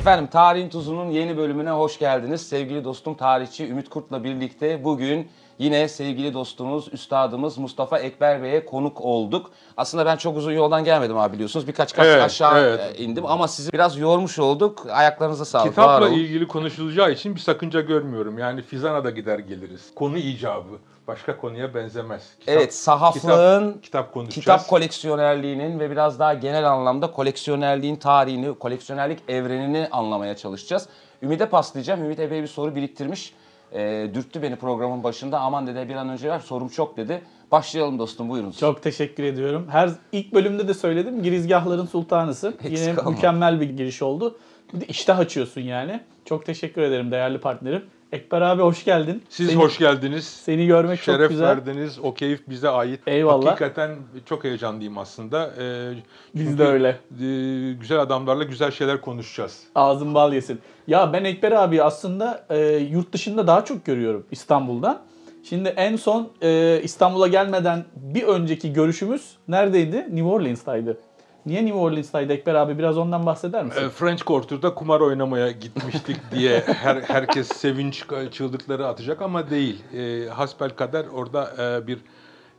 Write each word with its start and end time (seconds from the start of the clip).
Efendim 0.00 0.26
Tarihin 0.26 0.68
Tuzu'nun 0.68 1.10
yeni 1.10 1.36
bölümüne 1.36 1.70
hoş 1.70 1.98
geldiniz. 1.98 2.48
Sevgili 2.48 2.84
dostum 2.84 3.14
tarihçi 3.14 3.68
Ümit 3.68 3.88
Kurt'la 3.88 4.24
birlikte 4.24 4.84
bugün 4.84 5.28
yine 5.58 5.88
sevgili 5.88 6.34
dostumuz, 6.34 6.88
üstadımız 6.92 7.58
Mustafa 7.58 7.98
Ekber 7.98 8.42
Bey'e 8.42 8.64
konuk 8.64 9.00
olduk. 9.00 9.50
Aslında 9.76 10.06
ben 10.06 10.16
çok 10.16 10.36
uzun 10.36 10.52
yoldan 10.52 10.84
gelmedim 10.84 11.16
abi 11.18 11.32
biliyorsunuz. 11.32 11.68
Birkaç 11.68 11.94
kat 11.94 12.06
Evet, 12.06 12.22
aşağı 12.22 12.60
evet. 12.60 12.80
e, 12.80 13.02
indim 13.04 13.26
ama 13.26 13.48
sizi 13.48 13.72
biraz 13.72 13.98
yormuş 13.98 14.38
olduk. 14.38 14.86
Ayaklarınıza 14.90 15.44
sağlık. 15.44 15.68
Kitapla 15.68 16.08
ilgili 16.08 16.48
konuşulacağı 16.48 17.12
için 17.12 17.34
bir 17.34 17.40
sakınca 17.40 17.80
görmüyorum. 17.80 18.38
Yani 18.38 18.62
Fizan'a 18.62 19.04
da 19.04 19.10
gider 19.10 19.38
geliriz. 19.38 19.94
Konu 19.94 20.18
icabı. 20.18 20.78
Başka 21.10 21.36
konuya 21.36 21.74
benzemez. 21.74 22.22
Kitap- 22.40 22.54
Evet, 22.56 22.74
sahaflığın, 22.74 23.68
kitap, 23.72 23.82
kitap 23.82 24.14
konuşacağız. 24.14 24.40
kitap 24.44 24.68
koleksiyonerliğinin 24.68 25.80
ve 25.80 25.90
biraz 25.90 26.18
daha 26.18 26.34
genel 26.34 26.70
anlamda 26.70 27.10
koleksiyonerliğin 27.12 27.96
tarihini, 27.96 28.54
koleksiyonerlik 28.58 29.18
evrenini 29.28 29.88
anlamaya 29.90 30.36
çalışacağız. 30.36 30.88
Ümit'e 31.22 31.46
paslayacağım. 31.46 32.04
Ümit 32.04 32.20
epey 32.20 32.42
bir 32.42 32.46
soru 32.46 32.74
biriktirmiş. 32.76 33.34
E, 33.72 34.10
dürttü 34.14 34.42
beni 34.42 34.56
programın 34.56 35.02
başında. 35.04 35.40
Aman 35.40 35.66
dedi 35.66 35.88
bir 35.88 35.94
an 35.94 36.08
önce 36.08 36.30
ver 36.30 36.38
sorum 36.38 36.68
çok 36.68 36.96
dedi. 36.96 37.22
Başlayalım 37.52 37.98
dostum 37.98 38.28
buyurunuz. 38.28 38.58
Çok 38.58 38.82
teşekkür 38.82 39.24
ediyorum. 39.24 39.66
Her 39.70 39.90
ilk 40.12 40.34
bölümde 40.34 40.68
de 40.68 40.74
söyledim. 40.74 41.22
Girizgahların 41.22 41.86
sultanısın. 41.86 42.54
Eksik 42.64 42.78
Yine 42.88 43.00
olma. 43.00 43.10
mükemmel 43.10 43.60
bir 43.60 43.70
giriş 43.70 44.02
oldu. 44.02 44.38
Bir 44.74 44.80
de 44.80 44.86
iştah 44.86 45.18
açıyorsun 45.18 45.60
yani. 45.60 46.00
Çok 46.24 46.46
teşekkür 46.46 46.82
ederim 46.82 47.10
değerli 47.10 47.38
partnerim. 47.40 47.84
Ekber 48.12 48.40
abi 48.40 48.62
hoş 48.62 48.84
geldin. 48.84 49.22
Siz 49.28 49.46
seni, 49.50 49.58
hoş 49.58 49.78
geldiniz. 49.78 50.24
Seni 50.26 50.66
görmek 50.66 51.02
çok 51.02 51.14
Şeref 51.14 51.28
güzel. 51.30 51.48
verdiniz. 51.48 51.98
O 52.02 52.14
keyif 52.14 52.48
bize 52.48 52.68
ait. 52.68 53.00
Eyvallah. 53.06 53.46
Hakikaten 53.46 53.96
çok 54.26 54.44
heyecanlıyım 54.44 54.98
aslında. 54.98 55.50
Ee, 55.60 55.92
Biz 56.34 56.58
de 56.58 56.64
öyle. 56.64 56.88
e, 56.88 57.72
güzel 57.72 58.00
adamlarla 58.00 58.44
güzel 58.44 58.70
şeyler 58.70 59.00
konuşacağız. 59.00 59.62
Ağzın 59.74 60.14
bal 60.14 60.32
yesin. 60.32 60.60
Ya 60.86 61.12
ben 61.12 61.24
Ekber 61.24 61.52
abi 61.52 61.82
aslında 61.82 62.46
e, 62.50 62.58
yurt 62.76 63.12
dışında 63.12 63.46
daha 63.46 63.64
çok 63.64 63.84
görüyorum 63.84 64.26
İstanbul'dan. 64.30 65.02
Şimdi 65.48 65.68
en 65.68 65.96
son 65.96 66.28
e, 66.42 66.80
İstanbul'a 66.82 67.28
gelmeden 67.28 67.84
bir 67.96 68.22
önceki 68.22 68.72
görüşümüz 68.72 69.36
neredeydi? 69.48 69.96
New 69.96 70.24
Orleans'taydı. 70.24 70.98
Niye 71.46 71.64
New 71.66 71.78
Orleans'taydı 71.78 72.32
Ekber 72.32 72.54
abi? 72.54 72.78
Biraz 72.78 72.98
ondan 72.98 73.26
bahseder 73.26 73.64
misin? 73.64 73.82
Ee, 73.84 73.88
French 73.88 74.22
Quarter'da 74.22 74.74
kumar 74.74 75.00
oynamaya 75.00 75.50
gitmiştik 75.50 76.16
diye 76.32 76.60
her 76.60 76.96
herkes 76.96 77.48
sevinç 77.48 78.04
çığlıkları 78.30 78.86
atacak 78.86 79.22
ama 79.22 79.50
değil. 79.50 79.82
E, 79.94 80.28
hasbel 80.28 80.70
kader 80.70 81.06
orada 81.14 81.52
e, 81.58 81.86
bir 81.86 81.98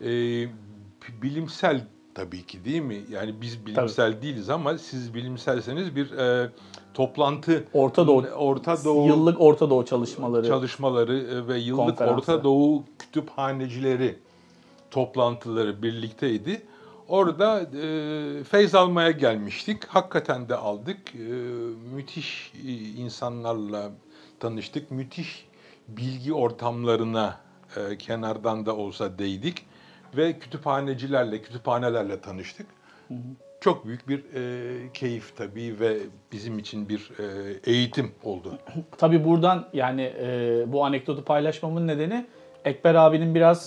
e, 0.01 0.49
bilimsel 1.21 1.81
tabii 2.15 2.43
ki 2.45 2.65
değil 2.65 2.81
mi? 2.81 3.01
Yani 3.11 3.41
biz 3.41 3.65
bilimsel 3.65 4.21
değiliz 4.21 4.49
ama 4.49 4.77
siz 4.77 5.13
bilimselseniz 5.13 5.95
bir 5.95 6.11
e, 6.11 6.49
toplantı 6.93 7.63
Orta 7.73 8.07
Doğu, 8.07 8.25
Orta 8.37 8.85
Doğu 8.85 9.07
yıllık 9.07 9.41
Orta 9.41 9.69
Doğu 9.69 9.85
çalışmaları. 9.85 10.47
çalışmaları 10.47 11.17
e, 11.17 11.47
ve 11.47 11.57
yıllık. 11.57 12.01
Orta 12.01 12.43
Doğu 12.43 12.83
kütüphanecileri 12.99 14.19
toplantıları 14.91 15.83
birlikteydi. 15.83 16.61
Orada 17.11 17.61
e, 17.61 18.43
feyz 18.43 18.75
almaya 18.75 19.11
gelmiştik. 19.11 19.85
Hakikaten 19.85 20.49
de 20.49 20.55
aldık. 20.55 21.15
E, 21.15 21.19
müthiş 21.95 22.53
e, 22.67 22.71
insanlarla 22.73 23.91
tanıştık. 24.39 24.91
Müthiş 24.91 25.47
bilgi 25.87 26.33
ortamlarına 26.33 27.37
e, 27.77 27.97
kenardan 27.97 28.65
da 28.65 28.75
olsa 28.75 29.17
değdik. 29.19 29.65
Ve 30.17 30.39
kütüphanecilerle, 30.39 31.41
kütüphanelerle 31.41 32.21
tanıştık. 32.21 32.67
Çok 33.61 33.85
büyük 33.85 34.07
bir 34.07 34.23
e, 34.35 34.93
keyif 34.93 35.37
tabii 35.37 35.79
ve 35.79 35.97
bizim 36.31 36.59
için 36.59 36.89
bir 36.89 37.11
e, 37.19 37.57
eğitim 37.71 38.11
oldu. 38.23 38.59
Tabii 38.97 39.25
buradan 39.25 39.67
yani 39.73 40.13
e, 40.19 40.63
bu 40.67 40.85
anekdotu 40.85 41.23
paylaşmamın 41.23 41.87
nedeni 41.87 42.25
Ekber 42.65 42.95
abinin 42.95 43.35
biraz 43.35 43.61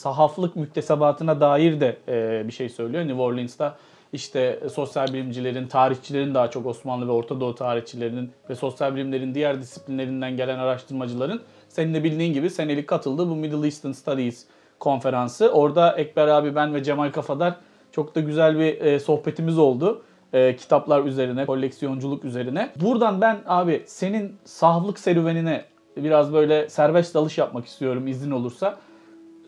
sahaflık 0.00 0.56
müktesebatına 0.56 1.40
dair 1.40 1.80
de 1.80 1.96
e, 2.08 2.48
bir 2.48 2.52
şey 2.52 2.68
söylüyor. 2.68 3.04
New 3.04 3.22
Orleans'ta 3.22 3.76
işte 4.12 4.60
sosyal 4.72 5.08
bilimcilerin, 5.12 5.66
tarihçilerin 5.66 6.34
daha 6.34 6.50
çok 6.50 6.66
Osmanlı 6.66 7.08
ve 7.08 7.12
Orta 7.12 7.40
Doğu 7.40 7.54
tarihçilerinin 7.54 8.30
ve 8.50 8.54
sosyal 8.54 8.94
bilimlerin 8.94 9.34
diğer 9.34 9.60
disiplinlerinden 9.60 10.36
gelen 10.36 10.58
araştırmacıların 10.58 11.40
senin 11.68 11.94
de 11.94 12.04
bildiğin 12.04 12.32
gibi 12.32 12.50
senelik 12.50 12.88
katıldığı 12.88 13.28
bu 13.28 13.36
Middle 13.36 13.64
Eastern 13.64 13.92
Studies 13.92 14.46
konferansı. 14.78 15.48
Orada 15.48 15.96
Ekber 15.96 16.28
abi, 16.28 16.54
ben 16.54 16.74
ve 16.74 16.84
Cemal 16.84 17.12
Kafadar 17.12 17.56
çok 17.92 18.14
da 18.14 18.20
güzel 18.20 18.58
bir 18.58 18.80
e, 18.80 19.00
sohbetimiz 19.00 19.58
oldu. 19.58 20.02
E, 20.32 20.56
kitaplar 20.56 21.04
üzerine, 21.04 21.46
koleksiyonculuk 21.46 22.24
üzerine. 22.24 22.70
Buradan 22.76 23.20
ben 23.20 23.38
abi 23.46 23.82
senin 23.86 24.36
sahaflık 24.44 24.98
serüvenine 24.98 25.64
biraz 26.04 26.32
böyle 26.32 26.68
serbest 26.68 27.14
dalış 27.14 27.38
yapmak 27.38 27.66
istiyorum 27.66 28.06
izin 28.06 28.30
olursa. 28.30 28.76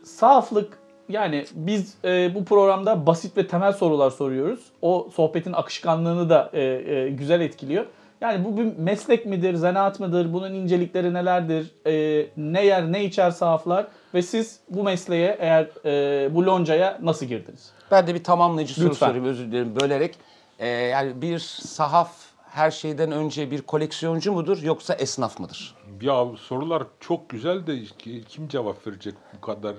Sahaflık 0.05 0.79
yani 1.09 1.45
biz 1.55 1.95
e, 2.05 2.35
bu 2.35 2.45
programda 2.45 3.07
basit 3.07 3.37
ve 3.37 3.47
temel 3.47 3.73
sorular 3.73 4.11
soruyoruz. 4.11 4.61
O 4.83 5.09
sohbetin 5.15 5.53
akışkanlığını 5.53 6.31
da 6.31 6.51
e, 6.53 6.63
e, 6.63 7.09
güzel 7.09 7.41
etkiliyor. 7.41 7.87
Yani 8.21 8.45
bu 8.45 8.57
bir 8.57 8.77
meslek 8.79 9.27
midir, 9.27 9.55
zanaat 9.55 10.01
mıdır, 10.01 10.33
bunun 10.33 10.55
incelikleri 10.55 11.15
nelerdir, 11.15 11.71
e, 11.87 12.27
ne 12.37 12.67
yer, 12.67 12.93
ne 12.93 13.05
içer 13.05 13.31
sahaflar 13.31 13.87
ve 14.15 14.23
siz 14.23 14.61
bu 14.71 14.83
mesleğe 14.83 15.37
eğer 15.41 15.69
e, 15.85 16.35
bu 16.35 16.47
loncaya 16.47 16.99
nasıl 17.03 17.27
girdiniz? 17.27 17.71
Ben 17.91 18.07
de 18.07 18.15
bir 18.15 18.25
tamamlayıcı 18.25 18.75
soru 18.75 18.91
Lütfen. 18.91 19.07
sorayım 19.07 19.27
özür 19.27 19.47
dilerim 19.47 19.77
bölerek. 19.81 20.15
Ee, 20.59 20.69
yani 20.69 21.23
bir 21.23 21.39
sahaf 21.39 22.13
her 22.53 22.71
şeyden 22.71 23.13
önce 23.13 23.51
bir 23.51 23.63
koleksiyoncu 23.63 24.33
mudur 24.33 24.63
yoksa 24.63 24.95
esnaf 24.95 25.41
mıdır? 25.41 25.75
Ya 26.01 26.25
sorular 26.41 26.83
çok 27.01 27.29
güzel 27.31 27.67
de 27.67 27.83
ki- 27.85 28.25
kim 28.29 28.49
cevap 28.49 28.87
verecek 28.87 29.15
bu 29.37 29.41
kadar 29.41 29.75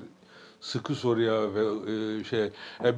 sıkı 0.61 0.95
soruya 0.95 1.53
ve 1.55 1.61
e, 1.91 2.23
şey. 2.23 2.49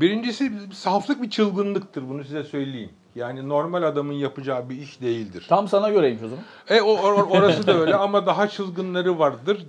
Birincisi 0.01 0.51
saflık 0.73 1.21
bir 1.21 1.29
çılgınlıktır 1.29 2.09
bunu 2.09 2.23
size 2.23 2.43
söyleyeyim. 2.43 2.89
Yani 3.15 3.49
normal 3.49 3.83
adamın 3.83 4.13
yapacağı 4.13 4.69
bir 4.69 4.75
iş 4.81 5.01
değildir. 5.01 5.45
Tam 5.49 5.67
sana 5.67 5.89
göreymiş 5.89 6.23
o 6.23 6.27
zaman. 6.27 6.43
E 6.69 6.81
o 6.81 6.95
or- 6.95 7.29
orası 7.37 7.67
da 7.67 7.73
öyle 7.79 7.95
ama 7.95 8.25
daha 8.25 8.47
çılgınları 8.47 9.19
vardır. 9.19 9.65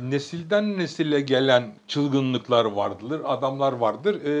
Nesilden 0.00 0.78
nesile 0.78 1.20
gelen 1.20 1.74
çılgınlıklar 1.88 2.64
vardır, 2.64 3.20
adamlar 3.24 3.72
vardır. 3.72 4.14
E, 4.24 4.32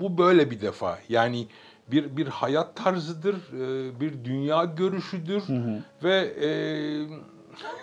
bu 0.00 0.18
böyle 0.18 0.50
bir 0.50 0.60
defa. 0.60 0.98
Yani 1.08 1.46
bir 1.90 2.16
bir 2.16 2.26
hayat 2.26 2.76
tarzıdır, 2.76 3.34
e, 3.34 4.00
bir 4.00 4.24
dünya 4.24 4.64
görüşüdür 4.64 5.42
ve 6.04 6.16
e, 6.40 6.48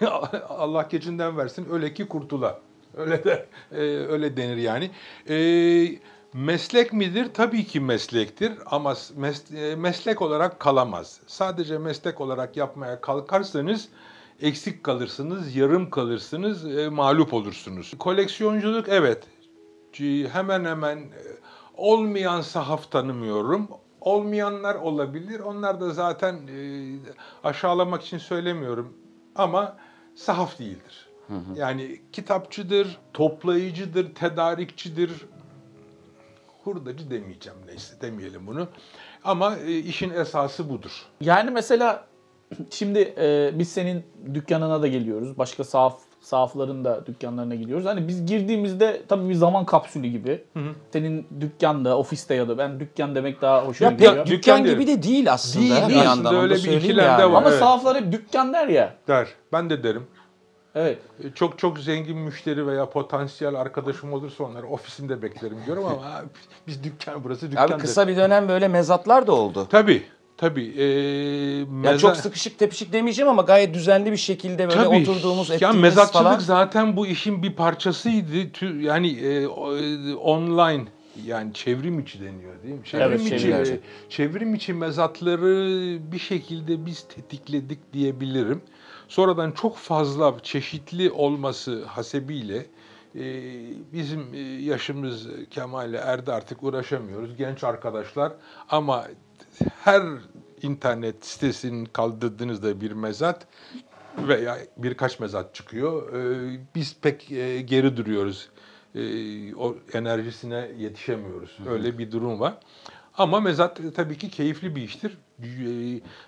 Allah 0.49 0.87
gecinden 0.89 1.37
versin 1.37 1.67
öyle 1.71 1.93
ki 1.93 2.05
kurtula. 2.07 2.59
Öyle 2.97 3.23
de 3.23 3.45
e, 3.71 3.81
öyle 3.85 4.37
denir 4.37 4.57
yani. 4.57 4.91
E, 5.29 5.35
meslek 6.33 6.93
midir? 6.93 7.27
Tabii 7.33 7.65
ki 7.65 7.79
meslektir 7.79 8.53
ama 8.65 8.91
mes- 8.91 9.57
e, 9.71 9.75
meslek 9.75 10.21
olarak 10.21 10.59
kalamaz. 10.59 11.19
Sadece 11.27 11.77
meslek 11.77 12.21
olarak 12.21 12.57
yapmaya 12.57 13.01
kalkarsanız 13.01 13.89
eksik 14.41 14.83
kalırsınız, 14.83 15.55
yarım 15.55 15.89
kalırsınız, 15.89 16.77
e, 16.77 16.89
mağlup 16.89 17.33
olursunuz. 17.33 17.93
Koleksiyonculuk 17.99 18.89
evet. 18.89 19.23
Hemen 20.33 20.65
hemen 20.65 20.97
e, 20.97 21.21
olmayan 21.77 22.41
sahaf 22.41 22.91
tanımıyorum. 22.91 23.67
Olmayanlar 24.03 24.75
olabilir. 24.75 25.39
Onlar 25.39 25.81
da 25.81 25.89
zaten 25.89 26.35
e, 26.35 26.59
aşağılamak 27.43 28.03
için 28.03 28.17
söylemiyorum. 28.17 28.94
Ama 29.35 29.77
sahaf 30.15 30.59
değildir. 30.59 31.09
Yani 31.55 32.01
kitapçıdır, 32.11 32.97
toplayıcıdır, 33.13 34.15
tedarikçidir. 34.15 35.11
Hurdacı 36.63 37.09
demeyeceğim 37.09 37.59
neyse 37.67 38.01
demeyelim 38.01 38.47
bunu. 38.47 38.67
Ama 39.23 39.57
e, 39.57 39.77
işin 39.77 40.09
esası 40.09 40.69
budur. 40.69 41.06
Yani 41.21 41.51
mesela 41.51 42.07
şimdi 42.69 43.13
e, 43.17 43.51
biz 43.53 43.71
senin 43.71 44.06
dükkanına 44.33 44.81
da 44.81 44.88
geliyoruz. 44.88 45.38
Başka 45.38 45.63
sahaf 45.63 45.99
sahafların 46.23 46.85
da 46.85 47.05
dükkanlarına 47.05 47.55
gidiyoruz. 47.55 47.85
Hani 47.85 48.07
biz 48.07 48.25
girdiğimizde 48.25 49.01
tabii 49.07 49.29
bir 49.29 49.33
zaman 49.33 49.65
kapsülü 49.65 50.07
gibi. 50.07 50.43
Senin 50.93 51.27
dükkanda, 51.41 51.97
ofiste 51.97 52.35
ya 52.35 52.47
da 52.47 52.57
ben 52.57 52.79
dükkan 52.79 53.15
demek 53.15 53.41
daha 53.41 53.65
hoşuma 53.65 53.89
Ya 53.89 53.95
gidiyor. 53.95 54.13
Dükkan 54.13 54.27
dükkan 54.27 54.63
gibi 54.63 54.87
de 54.87 55.03
değil 55.03 55.33
aslında. 55.33 55.65
Değil, 55.65 55.83
bir 55.83 55.89
değil. 55.89 56.03
yandan 56.03 56.25
Aslında 56.25 56.41
öyle 56.41 56.53
bir 56.53 56.59
söyleyeyim 56.59 56.83
ikilem 56.85 57.17
de 57.17 57.21
yani. 57.21 57.33
var. 57.33 57.37
Ama 57.37 57.49
Evet. 57.49 57.59
sahaflar 57.59 57.97
hep 57.97 58.11
dükkan 58.11 58.53
der 58.53 58.67
ya. 58.67 58.93
Der. 59.07 59.27
Ben 59.53 59.69
de 59.69 59.83
derim. 59.83 60.07
Evet. 60.75 60.97
E, 61.23 61.31
Çok 61.35 61.59
çok 61.59 61.79
zengin 61.79 62.17
müşteri 62.17 62.67
veya 62.67 62.89
potansiyel 62.89 63.55
arkadaşım 63.55 64.13
olursa 64.13 64.43
onları 64.43 64.67
ofisimde 64.67 65.21
beklerim 65.21 65.57
diyorum 65.65 65.85
ama 65.85 66.21
biz 66.67 66.83
dükkan 66.83 67.23
burası 67.23 67.51
dükkan. 67.51 67.67
Abi 67.67 67.77
kısa 67.77 68.07
bir 68.07 68.15
dönem 68.17 68.47
böyle 68.49 68.67
mezatlar 68.67 69.27
da 69.27 69.31
oldu. 69.31 69.67
Tabii. 69.71 70.03
Tabii. 70.38 70.74
E, 70.77 70.83
Ya 70.83 71.65
meza- 71.65 71.97
çok 72.00 72.18
sıkışık 72.18 72.59
tepişik 72.59 72.94
demeyeceğim 72.94 73.30
ama 73.30 73.41
gayet 73.41 73.74
düzenli 73.74 74.12
bir 74.12 74.18
şekilde 74.18 74.68
böyle 74.69 74.83
Tabii. 74.83 74.95
oturduğumuz 75.01 75.51
ettiğimiz 75.51 75.81
mezatçılık 75.81 76.24
falan. 76.25 76.39
zaten 76.39 76.97
bu 76.97 77.07
işin 77.07 77.44
bir 77.44 77.53
parçasıydı. 77.53 78.65
Yani 78.81 79.12
e, 79.12 79.47
online 80.15 80.85
yani 81.25 81.53
çevrim 81.53 82.00
içi 82.00 82.19
deniyor 82.19 82.63
değil 82.63 82.74
mi? 82.75 82.81
Çevrim 82.85 83.07
Evet, 83.09 83.21
içi 83.21 83.39
çevrim 83.39 83.63
içi. 83.63 83.80
çevrim 84.09 84.56
içi 84.56 84.74
mezatları 84.74 85.47
bir 86.12 86.19
şekilde 86.19 86.85
biz 86.85 87.01
tetikledik 87.15 87.94
diyebilirim. 87.94 88.62
Sonradan 89.07 89.51
çok 89.51 89.77
fazla 89.77 90.33
çeşitli 90.44 91.12
olması 91.12 91.85
hasebiyle 91.85 92.65
e, 93.15 93.24
bizim 93.94 94.33
yaşımız 94.59 95.27
Kemal'le 95.51 95.94
erdi 95.94 96.31
artık 96.31 96.63
uğraşamıyoruz. 96.63 97.35
Genç 97.38 97.63
arkadaşlar 97.63 98.31
ama 98.69 99.06
her 99.83 100.04
internet 100.62 101.25
sitesinin 101.25 101.86
kaldırdığınızda 101.86 102.81
bir 102.81 102.92
mezat 102.92 103.48
veya 104.18 104.57
birkaç 104.77 105.19
mezat 105.19 105.56
çıkıyor. 105.56 106.13
E, 106.13 106.60
biz 106.75 106.95
pek 107.01 107.31
e, 107.31 107.62
geri 107.62 107.98
duruyoruz. 107.98 108.50
E, 108.95 109.01
o 109.56 109.75
enerjisine 109.94 110.71
yetişemiyoruz. 110.77 111.57
Öyle 111.69 111.98
bir 111.98 112.12
durum 112.12 112.39
var. 112.39 112.54
Ama 113.18 113.39
mezat 113.39 113.80
tabii 113.95 114.18
ki 114.18 114.30
keyifli 114.30 114.75
bir 114.75 114.81
iştir. 114.81 115.18
E, 115.44 115.45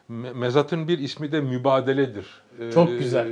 me- 0.10 0.34
Mezatın 0.34 0.88
bir 0.88 1.00
ismi 1.00 1.32
de 1.32 1.42
mübadeledir. 1.42 2.26
Çok 2.74 2.90
güzel. 3.00 3.28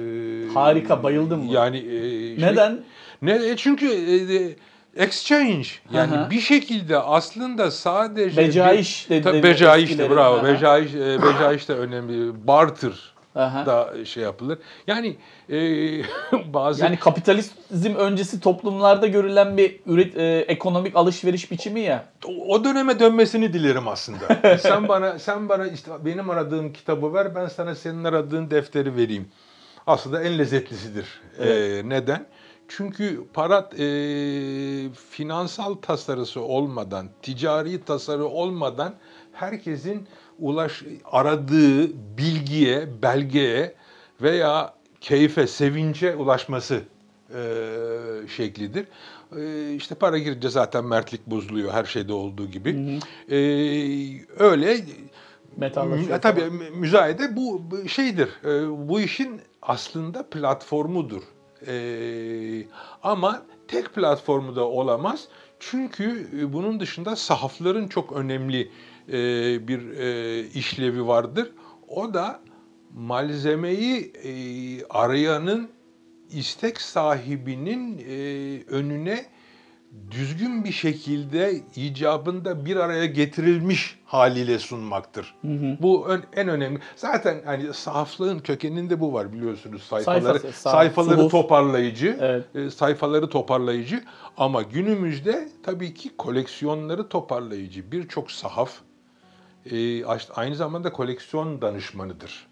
Harika, 0.53 1.03
bayıldım. 1.03 1.47
Yani 1.47 1.77
e, 1.77 1.81
şey- 1.81 2.37
Neden? 2.41 2.83
ne 3.21 3.31
e, 3.49 3.55
çünkü 3.57 3.85
e, 3.87 4.55
exchange 4.97 5.67
yani 5.93 6.15
Aha. 6.17 6.29
bir 6.29 6.39
şekilde 6.39 6.97
aslında 6.97 7.71
sadece 7.71 8.37
Becaiş 8.37 9.09
bir, 9.09 9.23
Tabii 9.23 9.37
dedi 9.37 9.43
becaiş 9.43 9.97
de 9.97 10.09
bravo. 10.09 10.35
Aha. 10.35 10.43
Becaiş 10.43 10.93
e, 10.95 11.21
becaiş 11.23 11.69
de 11.69 11.73
önemli. 11.73 12.47
Barter 12.47 13.13
Aha. 13.35 13.65
da 13.65 14.05
şey 14.05 14.23
yapılır. 14.23 14.57
Yani 14.87 15.15
e, 15.49 15.55
bazı 16.53 16.83
Yani 16.83 16.97
kapitalizm 16.97 17.95
öncesi 17.95 18.39
toplumlarda 18.39 19.07
görülen 19.07 19.57
bir 19.57 19.79
üret, 19.85 20.17
e, 20.17 20.45
ekonomik 20.47 20.95
alışveriş 20.95 21.51
biçimi 21.51 21.79
ya. 21.79 22.05
o- 22.25 22.53
o 22.55 22.63
döneme 22.63 22.99
dönmesini 22.99 23.53
dilerim 23.53 23.87
aslında. 23.87 24.57
sen 24.57 24.87
bana 24.87 25.19
sen 25.19 25.49
bana 25.49 25.67
işte 25.67 25.91
benim 26.05 26.29
aradığım 26.29 26.73
kitabı 26.73 27.13
ver, 27.13 27.35
ben 27.35 27.47
sana 27.47 27.75
senin 27.75 28.03
aradığın 28.03 28.51
defteri 28.51 28.95
vereyim. 28.95 29.27
Aslında 29.87 30.23
en 30.23 30.37
lezzetlisidir. 30.37 31.05
E, 31.39 31.81
neden? 31.89 32.25
Çünkü 32.77 33.23
para 33.33 33.69
e, 33.79 33.85
finansal 35.09 35.73
tasarısı 35.73 36.41
olmadan, 36.41 37.07
ticari 37.21 37.83
tasarı 37.83 38.25
olmadan 38.25 38.93
herkesin 39.33 40.07
ulaş 40.39 40.83
aradığı 41.05 41.89
bilgiye, 42.17 43.01
belgeye 43.01 43.75
veya 44.21 44.73
keyfe, 45.01 45.47
sevince 45.47 46.15
ulaşması 46.15 46.81
e, 47.35 47.41
şeklidir. 48.37 48.87
E, 49.37 49.73
işte 49.73 49.95
para 49.95 50.17
girince 50.17 50.49
zaten 50.49 50.85
mertlik 50.85 51.27
bozuluyor 51.27 51.71
her 51.71 51.85
şeyde 51.85 52.13
olduğu 52.13 52.47
gibi. 52.51 52.99
E, 53.29 53.37
öyle 54.39 54.77
Metallaşıyor 55.57 56.15
Mü- 56.15 56.21
tabii 56.21 56.41
mü- 56.41 56.69
müzayede 56.69 57.35
bu 57.35 57.61
şeydir. 57.87 58.29
e, 58.45 58.69
bu 58.89 58.99
işin 59.01 59.41
aslında 59.61 60.29
platformudur. 60.29 61.21
E, 61.67 62.65
ama 63.03 63.43
tek 63.67 63.93
platformu 63.93 64.55
da 64.55 64.67
olamaz. 64.67 65.27
Çünkü 65.59 66.27
e, 66.39 66.53
bunun 66.53 66.79
dışında 66.79 67.15
sahafların 67.15 67.87
çok 67.87 68.11
önemli 68.11 68.71
e, 69.09 69.13
bir 69.67 69.89
e, 69.89 70.39
işlevi 70.47 71.07
vardır. 71.07 71.51
O 71.87 72.13
da 72.13 72.39
malzemeyi 72.93 74.13
e, 74.23 74.33
arayanın 74.85 75.69
istek 76.31 76.81
sahibinin 76.81 77.97
e, 77.97 78.13
önüne 78.67 79.25
düzgün 80.11 80.63
bir 80.63 80.71
şekilde 80.71 81.61
icabında 81.75 82.65
bir 82.65 82.75
araya 82.75 83.05
getirilmiş 83.05 83.99
haliyle 84.05 84.59
sunmaktır. 84.59 85.35
Bu 85.81 86.07
ön- 86.07 86.23
en 86.35 86.47
önemli. 86.47 86.79
Zaten 86.95 87.41
hani 87.45 87.73
sahaflığın 87.73 88.39
kökeninde 88.39 88.99
bu 88.99 89.13
var 89.13 89.33
biliyorsunuz 89.33 89.83
sayfaları 89.83 90.23
Sayfası, 90.39 90.61
sahaf, 90.61 90.77
sayfaları 90.77 91.17
suhuf. 91.17 91.31
toparlayıcı, 91.31 92.17
Evet. 92.21 92.45
e, 92.55 92.69
sayfaları 92.69 93.29
toparlayıcı 93.29 94.03
ama 94.37 94.61
günümüzde 94.61 95.49
tabii 95.63 95.93
ki 95.93 96.11
koleksiyonları 96.17 97.09
toparlayıcı 97.09 97.91
birçok 97.91 98.31
sahaf 98.31 98.71
e, 99.71 100.05
aynı 100.35 100.55
zamanda 100.55 100.91
koleksiyon 100.91 101.61
danışmanıdır. 101.61 102.47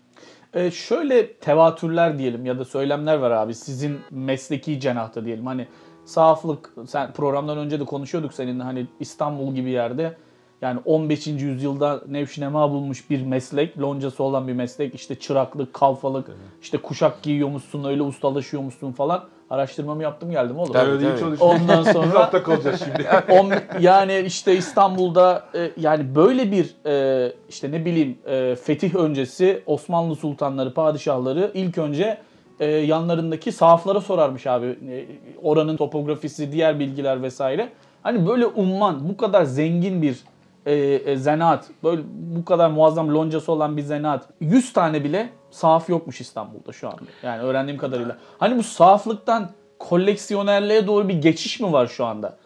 E, 0.53 0.71
şöyle 0.71 1.33
tevatürler 1.33 2.17
diyelim 2.19 2.45
ya 2.45 2.59
da 2.59 2.65
söylemler 2.65 3.15
var 3.17 3.31
abi 3.31 3.53
sizin 3.55 3.99
mesleki 4.11 4.79
cenahta 4.79 5.25
diyelim. 5.25 5.45
Hani 5.45 5.67
sahaflık 6.11 6.73
sen 6.87 7.11
programdan 7.13 7.57
önce 7.57 7.79
de 7.79 7.85
konuşuyorduk 7.85 8.33
seninle 8.33 8.63
hani 8.63 8.87
İstanbul 8.99 9.55
gibi 9.55 9.69
yerde 9.69 10.15
yani 10.61 10.79
15. 10.85 11.27
yüzyılda 11.27 12.01
nevşinema 12.07 12.71
bulmuş 12.71 13.09
bir 13.09 13.25
meslek, 13.25 13.79
loncası 13.79 14.23
olan 14.23 14.47
bir 14.47 14.53
meslek. 14.53 14.95
işte 14.95 15.15
çıraklık, 15.19 15.73
kalfalık, 15.73 16.27
işte 16.61 16.77
kuşak 16.77 17.21
giyiyormuşsun, 17.23 17.83
öyle 17.83 18.01
ustalaşıyormuşsun 18.01 18.91
falan. 18.91 19.23
Araştırmamı 19.49 20.03
yaptım 20.03 20.31
geldim 20.31 20.57
oğlum. 20.59 20.73
Tabii, 20.73 21.05
tabii. 21.19 21.43
Ondan 21.43 21.83
sonra- 21.93 22.05
Biz 22.07 22.15
altta 22.15 22.43
kalacağız 22.43 22.81
şimdi. 22.85 23.07
On, 23.39 23.51
yani 23.79 24.19
işte 24.19 24.55
İstanbul'da 24.57 25.43
e, 25.55 25.71
yani 25.77 26.15
böyle 26.15 26.51
bir 26.51 26.75
e, 26.85 27.33
işte 27.49 27.71
ne 27.71 27.85
bileyim 27.85 28.17
e, 28.25 28.55
fetih 28.55 28.95
öncesi 28.95 29.63
Osmanlı 29.65 30.15
sultanları, 30.15 30.73
padişahları 30.73 31.51
ilk 31.53 31.77
önce 31.77 32.17
e, 32.61 32.65
yanlarındaki 32.65 33.51
sahaflara 33.51 34.01
sorarmış 34.01 34.47
abi. 34.47 34.65
E, 34.65 35.05
oranın 35.43 35.77
topografisi, 35.77 36.51
diğer 36.51 36.79
bilgiler 36.79 37.23
vesaire. 37.23 37.69
Hani 38.03 38.27
böyle 38.27 38.45
umman, 38.45 39.09
bu 39.09 39.17
kadar 39.17 39.43
zengin 39.43 40.01
bir 40.01 40.19
e, 40.65 40.73
e, 40.73 41.15
zanaat, 41.17 41.67
böyle 41.83 42.01
bu 42.13 42.45
kadar 42.45 42.69
muazzam 42.69 43.13
loncası 43.13 43.51
olan 43.51 43.77
bir 43.77 43.81
zanaat. 43.81 44.27
100 44.41 44.73
tane 44.73 45.03
bile 45.03 45.29
sahaf 45.51 45.89
yokmuş 45.89 46.21
İstanbul'da 46.21 46.71
şu 46.71 46.87
anda. 46.87 47.01
Yani 47.23 47.41
öğrendiğim 47.41 47.79
kadarıyla. 47.79 48.17
Hani 48.39 48.57
bu 48.57 48.63
sahaflıktan 48.63 49.49
koleksiyonerliğe 49.79 50.87
doğru 50.87 51.09
bir 51.09 51.21
geçiş 51.21 51.59
mi 51.59 51.73
var 51.73 51.87
şu 51.87 52.05
anda? 52.05 52.37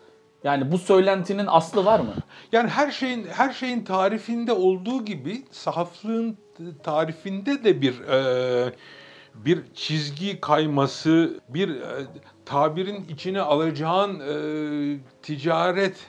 Yani 0.44 0.72
bu 0.72 0.78
söylentinin 0.78 1.48
aslı 1.48 1.86
var 1.86 2.00
mı? 2.00 2.14
Yani 2.52 2.70
her 2.70 2.92
şeyin 2.92 3.28
her 3.28 3.54
şeyin 3.54 3.84
tarifinde 3.84 4.54
olduğu 4.54 5.06
gibi 5.06 5.44
sahaflığın 5.52 6.38
tarifinde 6.84 7.64
de 7.64 7.82
bir 7.82 8.00
e, 8.00 8.72
bir 9.46 9.60
çizgi 9.74 10.42
kayması, 10.42 11.40
bir 11.50 11.70
e, 11.70 12.06
tabirin 12.46 13.06
içine 13.10 13.42
alacağın 13.42 14.20
e, 14.20 15.00
ticaret 15.22 16.08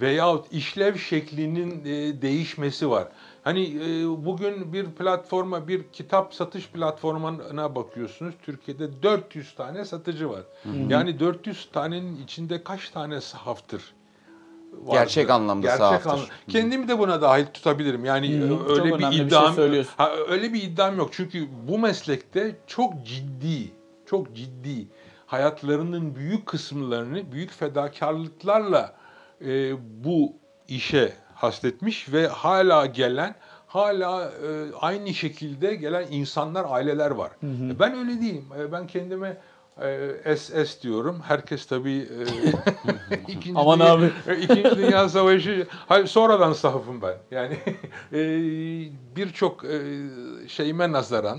veyahut 0.00 0.52
işlev 0.52 0.96
şeklinin 0.96 1.84
e, 1.84 2.22
değişmesi 2.22 2.90
var. 2.90 3.08
Hani 3.44 3.62
e, 3.62 4.08
bugün 4.24 4.72
bir 4.72 4.86
platforma, 4.86 5.68
bir 5.68 5.82
kitap 5.92 6.34
satış 6.34 6.68
platformuna 6.68 7.74
bakıyorsunuz. 7.74 8.34
Türkiye'de 8.42 9.02
400 9.02 9.54
tane 9.54 9.84
satıcı 9.84 10.30
var. 10.30 10.42
Yani 10.88 11.20
400 11.20 11.68
tanenin 11.72 12.24
içinde 12.24 12.64
kaç 12.64 12.90
tane 12.90 13.20
sahaftır? 13.20 13.82
Vardır? 14.72 14.92
Gerçek 14.92 15.30
anlamda 15.30 15.76
sahaftır. 15.76 16.10
anlam- 16.10 16.26
Kendimi 16.48 16.88
de 16.88 16.98
buna 16.98 17.22
dahil 17.22 17.46
tutabilirim. 17.46 18.04
Yani 18.04 18.38
Hı 18.38 18.44
hı. 18.44 18.48
Çok 18.48 18.70
öyle 18.70 18.84
bir 18.84 18.98
bir 18.98 19.12
şey 19.16 19.26
iddiam 19.26 19.54
ha, 19.96 20.10
öyle 20.28 20.52
bir 20.52 20.62
iddiam 20.62 20.96
yok. 20.98 21.08
Çünkü 21.12 21.48
bu 21.68 21.78
meslekte 21.78 22.56
çok 22.66 23.06
ciddi, 23.06 23.70
çok 24.06 24.34
ciddi 24.36 24.88
hayatlarının 25.26 26.14
büyük 26.14 26.46
kısımlarını 26.46 27.32
büyük 27.32 27.50
fedakarlıklarla 27.52 28.92
e, 29.44 29.72
bu 30.04 30.32
işe 30.68 31.12
hasletmiş 31.34 32.12
ve 32.12 32.26
hala 32.26 32.86
gelen 32.86 33.34
hala 33.66 34.24
e, 34.24 34.74
aynı 34.80 35.14
şekilde 35.14 35.74
gelen 35.74 36.06
insanlar, 36.10 36.66
aileler 36.68 37.10
var. 37.10 37.30
E, 37.42 37.78
Ben 37.78 37.98
öyle 37.98 38.20
değilim. 38.20 38.44
E, 38.60 38.72
ben 38.72 38.86
kendime 38.86 39.36
SS 40.36 40.82
diyorum. 40.82 41.20
Herkes 41.20 41.66
tabii 41.66 41.96
e, 41.98 42.22
ikinci 43.32 43.58
Aman 43.60 43.78
Dünya- 43.80 43.92
abi. 43.92 44.10
e, 44.28 44.38
İkinci 44.40 44.76
Dünya 44.76 45.08
Savaşı 45.08 45.66
hayır 45.70 46.06
sonradan 46.06 46.52
sahafım 46.52 47.02
ben. 47.02 47.14
Yani 47.30 47.56
e, 48.12 48.18
birçok 49.16 49.64
e, 49.64 49.78
şeyime 50.48 50.92
nazaran 50.92 51.38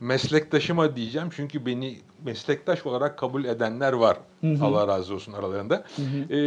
meslektaşıma 0.00 0.96
diyeceğim 0.96 1.28
çünkü 1.36 1.66
beni 1.66 1.98
meslektaş 2.24 2.86
olarak 2.86 3.18
kabul 3.18 3.44
edenler 3.44 3.92
var. 3.92 4.18
Allah 4.62 4.88
razı 4.88 5.14
olsun 5.14 5.32
aralarında. 5.32 5.84
E, 6.30 6.38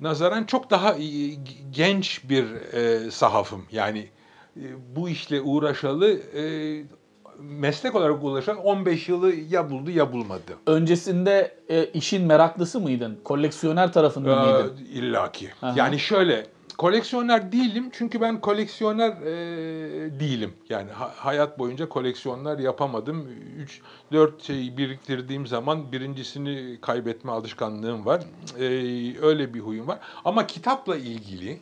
nazaran 0.00 0.44
çok 0.44 0.70
daha 0.70 0.94
iyi, 0.94 1.38
genç 1.70 2.20
bir 2.28 2.44
e, 2.72 3.10
sahafım. 3.10 3.64
Yani 3.72 4.08
e, 4.56 4.64
bu 4.96 5.08
işle 5.08 5.40
uğraşalı 5.40 6.12
e, 6.12 6.42
meslek 7.42 7.94
olarak 7.94 8.24
uğraşan 8.24 8.56
15 8.56 9.08
yılı 9.08 9.34
ya 9.34 9.70
buldu 9.70 9.90
ya 9.90 10.12
bulmadı. 10.12 10.56
Öncesinde 10.66 11.54
e, 11.68 11.84
işin 11.84 12.22
meraklısı 12.26 12.80
mıydın? 12.80 13.18
Koleksiyoner 13.24 13.92
tarafında 13.92 14.32
Ee, 14.32 14.52
mıydın? 14.52 14.76
İlla 14.92 15.32
ki. 15.32 15.50
Aha. 15.62 15.74
Yani 15.76 15.98
şöyle 15.98 16.46
koleksiyoner 16.78 17.52
değilim 17.52 17.88
çünkü 17.92 18.20
ben 18.20 18.40
koleksiyoner 18.40 19.10
e, 19.10 19.30
değilim. 20.20 20.52
Yani 20.68 20.90
ha- 20.90 21.12
hayat 21.16 21.58
boyunca 21.58 21.88
koleksiyonlar 21.88 22.58
yapamadım. 22.58 23.26
3 23.58 23.80
4 24.12 24.42
şeyi 24.42 24.76
biriktirdiğim 24.76 25.46
zaman 25.46 25.92
birincisini 25.92 26.78
kaybetme 26.80 27.32
alışkanlığım 27.32 28.06
var. 28.06 28.22
E, 28.58 28.64
öyle 29.22 29.54
bir 29.54 29.60
huyum 29.60 29.88
var. 29.88 29.98
Ama 30.24 30.46
kitapla 30.46 30.96
ilgili 30.96 31.58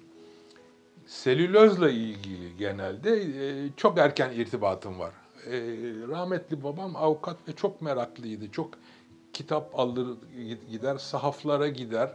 selülozla 1.06 1.90
ilgili 1.90 2.56
genelde 2.58 3.10
e, 3.16 3.68
çok 3.76 3.98
erken 3.98 4.30
irtibatım 4.32 4.98
var. 4.98 5.10
E, 5.46 5.58
rahmetli 6.08 6.62
babam 6.62 6.96
avukat 6.96 7.36
ve 7.48 7.52
çok 7.52 7.82
meraklıydı. 7.82 8.50
Çok 8.50 8.70
kitap 9.32 9.78
alır 9.78 10.18
gider, 10.70 10.98
sahaflara 10.98 11.68
gider, 11.68 12.12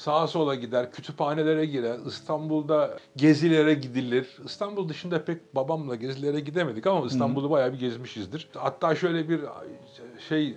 sağa 0.00 0.26
sola 0.26 0.54
gider, 0.54 0.92
kütüphanelere 0.92 1.66
girer. 1.66 1.98
İstanbul'da 2.06 2.98
gezilere 3.16 3.74
gidilir. 3.74 4.26
İstanbul 4.44 4.88
dışında 4.88 5.24
pek 5.24 5.54
babamla 5.54 5.94
gezilere 5.94 6.40
gidemedik 6.40 6.86
ama 6.86 7.06
İstanbul'u 7.06 7.50
bayağı 7.50 7.72
bir 7.72 7.78
gezmişizdir. 7.78 8.48
Hatta 8.56 8.94
şöyle 8.94 9.28
bir 9.28 9.40
şey 10.28 10.48
e, 10.48 10.56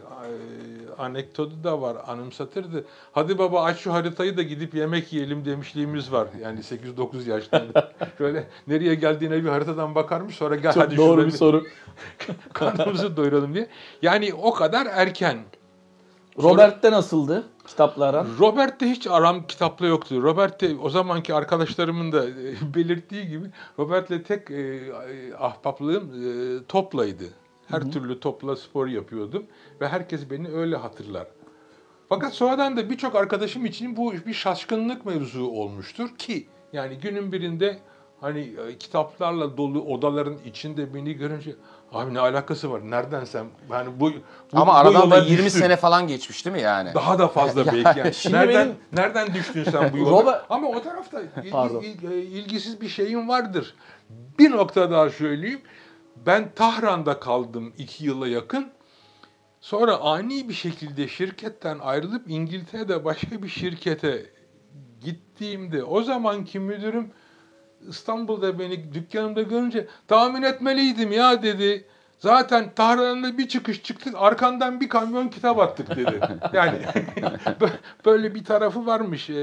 anekdotu 0.97 1.63
da 1.63 1.81
var 1.81 1.97
anımsatırdı. 2.07 2.85
Hadi 3.11 3.37
baba 3.37 3.63
aç 3.63 3.77
şu 3.77 3.93
haritayı 3.93 4.37
da 4.37 4.43
gidip 4.43 4.73
yemek 4.73 5.13
yiyelim 5.13 5.45
demişliğimiz 5.45 6.11
var. 6.11 6.27
Yani 6.41 6.59
8-9 6.59 7.29
yaşlarında. 7.29 7.91
Şöyle 8.17 8.47
nereye 8.67 8.95
geldiğine 8.95 9.43
bir 9.43 9.49
haritadan 9.49 9.95
bakarmış 9.95 10.35
sonra 10.35 10.55
gel 10.55 10.73
Çok 10.73 10.83
hadi 10.83 10.97
doğru 10.97 11.25
bir 11.25 11.31
soru. 11.31 11.63
karnımızı 12.53 13.17
doyuralım 13.17 13.53
diye. 13.53 13.67
Yani 14.01 14.33
o 14.33 14.53
kadar 14.53 14.87
erken. 14.91 15.37
Robert'te 16.37 16.91
nasıldı 16.91 17.43
kitapla 17.67 18.05
aran? 18.05 18.27
Robert'te 18.39 18.89
hiç 18.89 19.07
aram 19.07 19.47
kitapla 19.47 19.87
yoktu. 19.87 20.21
Robert'te 20.21 20.75
o 20.75 20.89
zamanki 20.89 21.33
arkadaşlarımın 21.33 22.11
da 22.11 22.29
e, 22.29 22.33
belirttiği 22.75 23.27
gibi 23.27 23.45
Robert'le 23.79 24.27
tek 24.27 24.51
e, 24.51 24.81
ahbaplığım 25.39 26.03
e, 26.03 26.63
toplaydı. 26.67 27.23
Her 27.67 27.91
türlü 27.91 28.19
topla 28.19 28.55
spor 28.55 28.87
yapıyordum 28.87 29.43
ve 29.81 29.87
herkes 29.87 30.29
beni 30.29 30.49
öyle 30.49 30.75
hatırlar. 30.75 31.27
Fakat 32.09 32.33
sonradan 32.33 32.77
da 32.77 32.89
birçok 32.89 33.15
arkadaşım 33.15 33.65
için 33.65 33.97
bu 33.97 34.13
bir 34.13 34.33
şaşkınlık 34.33 35.05
mevzu 35.05 35.47
olmuştur 35.47 36.09
ki 36.17 36.47
yani 36.73 36.97
günün 36.97 37.31
birinde 37.31 37.79
hani 38.21 38.39
e, 38.39 38.77
kitaplarla 38.77 39.57
dolu 39.57 39.81
odaların 39.81 40.37
içinde 40.45 40.93
beni 40.93 41.13
görünce 41.13 41.55
abi 41.93 42.13
ne 42.13 42.19
alakası 42.19 42.71
var? 42.71 42.81
Nereden 42.91 43.25
sen? 43.25 43.45
Yani 43.71 43.89
bu, 43.99 44.11
bu 44.11 44.13
Ama 44.53 44.67
bu 44.73 44.77
aradan 44.77 45.11
da 45.11 45.15
yola 45.17 45.25
20 45.25 45.45
düştün. 45.45 45.59
sene 45.59 45.75
falan 45.75 46.07
geçmiş 46.07 46.45
değil 46.45 46.55
mi 46.55 46.61
yani? 46.61 46.93
Daha 46.93 47.19
da 47.19 47.27
fazla 47.27 47.65
belki. 47.73 47.99
Yani 47.99 48.13
Şimdi 48.13 48.35
nereden 48.35 48.67
benim- 48.67 48.75
nereden 48.93 49.33
düştün 49.33 49.63
sen 49.71 49.93
bu 49.93 49.97
yola? 49.97 50.11
Robert- 50.21 50.41
Ama 50.49 50.67
o 50.67 50.81
tarafta 50.83 51.21
il- 51.21 52.11
e, 52.11 52.17
ilgisiz 52.21 52.81
bir 52.81 52.87
şeyin 52.89 53.27
vardır. 53.27 53.75
Bir 54.39 54.51
nokta 54.51 54.91
daha 54.91 55.09
söyleyeyim. 55.09 55.61
Ben 56.25 56.51
Tahran'da 56.55 57.19
kaldım 57.19 57.73
iki 57.77 58.05
yıla 58.05 58.27
yakın. 58.27 58.71
Sonra 59.61 59.97
ani 59.97 60.49
bir 60.49 60.53
şekilde 60.53 61.07
şirketten 61.07 61.79
ayrılıp 61.79 62.23
İngiltere'de 62.29 63.05
başka 63.05 63.43
bir 63.43 63.47
şirkete 63.49 64.25
gittiğimde 65.01 65.83
o 65.83 66.01
zamanki 66.03 66.59
müdürüm 66.59 67.11
İstanbul'da 67.89 68.59
beni 68.59 68.93
dükkanımda 68.93 69.41
görünce 69.41 69.87
tahmin 70.07 70.41
etmeliydim 70.41 71.11
ya 71.11 71.43
dedi. 71.43 71.85
Zaten 72.19 72.71
Tahran'da 72.75 73.37
bir 73.37 73.47
çıkış 73.47 73.83
çıktık 73.83 74.15
arkandan 74.17 74.81
bir 74.81 74.89
kamyon 74.89 75.27
kitap 75.27 75.59
attık 75.59 75.95
dedi. 75.95 76.19
Yani 76.53 76.77
bö- 77.45 77.77
böyle 78.05 78.35
bir 78.35 78.45
tarafı 78.45 78.85
varmış 78.85 79.29
e, 79.29 79.33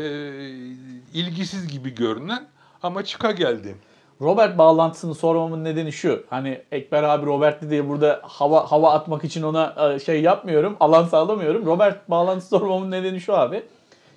ilgisiz 1.15 1.69
gibi 1.69 1.95
görünen 1.95 2.47
ama 2.83 3.05
çıka 3.05 3.31
geldi. 3.31 3.77
Robert 4.21 4.59
bağlantısını 4.59 5.15
sormamın 5.15 5.65
nedeni 5.65 5.93
şu. 5.93 6.25
Hani 6.31 6.63
Ekber 6.73 7.03
abi 7.03 7.27
Robert'li 7.27 7.71
diye 7.71 7.89
burada 7.89 8.21
hava 8.23 8.71
hava 8.71 8.93
atmak 8.93 9.25
için 9.25 9.43
ona 9.43 9.99
şey 9.99 10.23
yapmıyorum. 10.23 10.77
Alan 10.81 11.05
sağlamıyorum. 11.05 11.67
Robert 11.67 12.11
bağlantısı 12.11 12.49
sormamın 12.49 12.91
nedeni 12.91 13.21
şu 13.21 13.37
abi. 13.37 13.63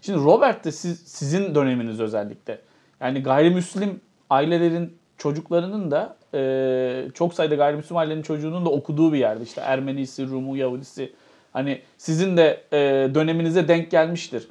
Şimdi 0.02 0.20
Robert 0.24 0.66
de 0.66 0.72
siz, 0.72 1.00
sizin 1.00 1.56
döneminiz 1.56 2.00
özellikle. 2.00 2.62
Yani 3.02 3.24
gayrimüslim 3.24 4.02
ailelerin 4.34 4.98
çocuklarının 5.18 5.92
da 5.92 6.16
e, 6.34 7.12
çok 7.14 7.34
sayıda 7.34 7.56
gayrimüslim 7.56 7.98
ailenin 7.98 8.22
çocuğunun 8.22 8.66
da 8.66 8.70
okuduğu 8.70 9.14
bir 9.14 9.18
yerde. 9.18 9.44
İşte 9.44 9.62
Ermenisi, 9.62 10.28
Rumu, 10.28 10.58
Yahudisi. 10.58 11.14
Hani 11.54 11.82
sizin 11.98 12.38
de 12.38 12.64
e, 12.74 12.78
döneminize 13.16 13.68
denk 13.68 13.92
gelmiştir. 13.92 14.48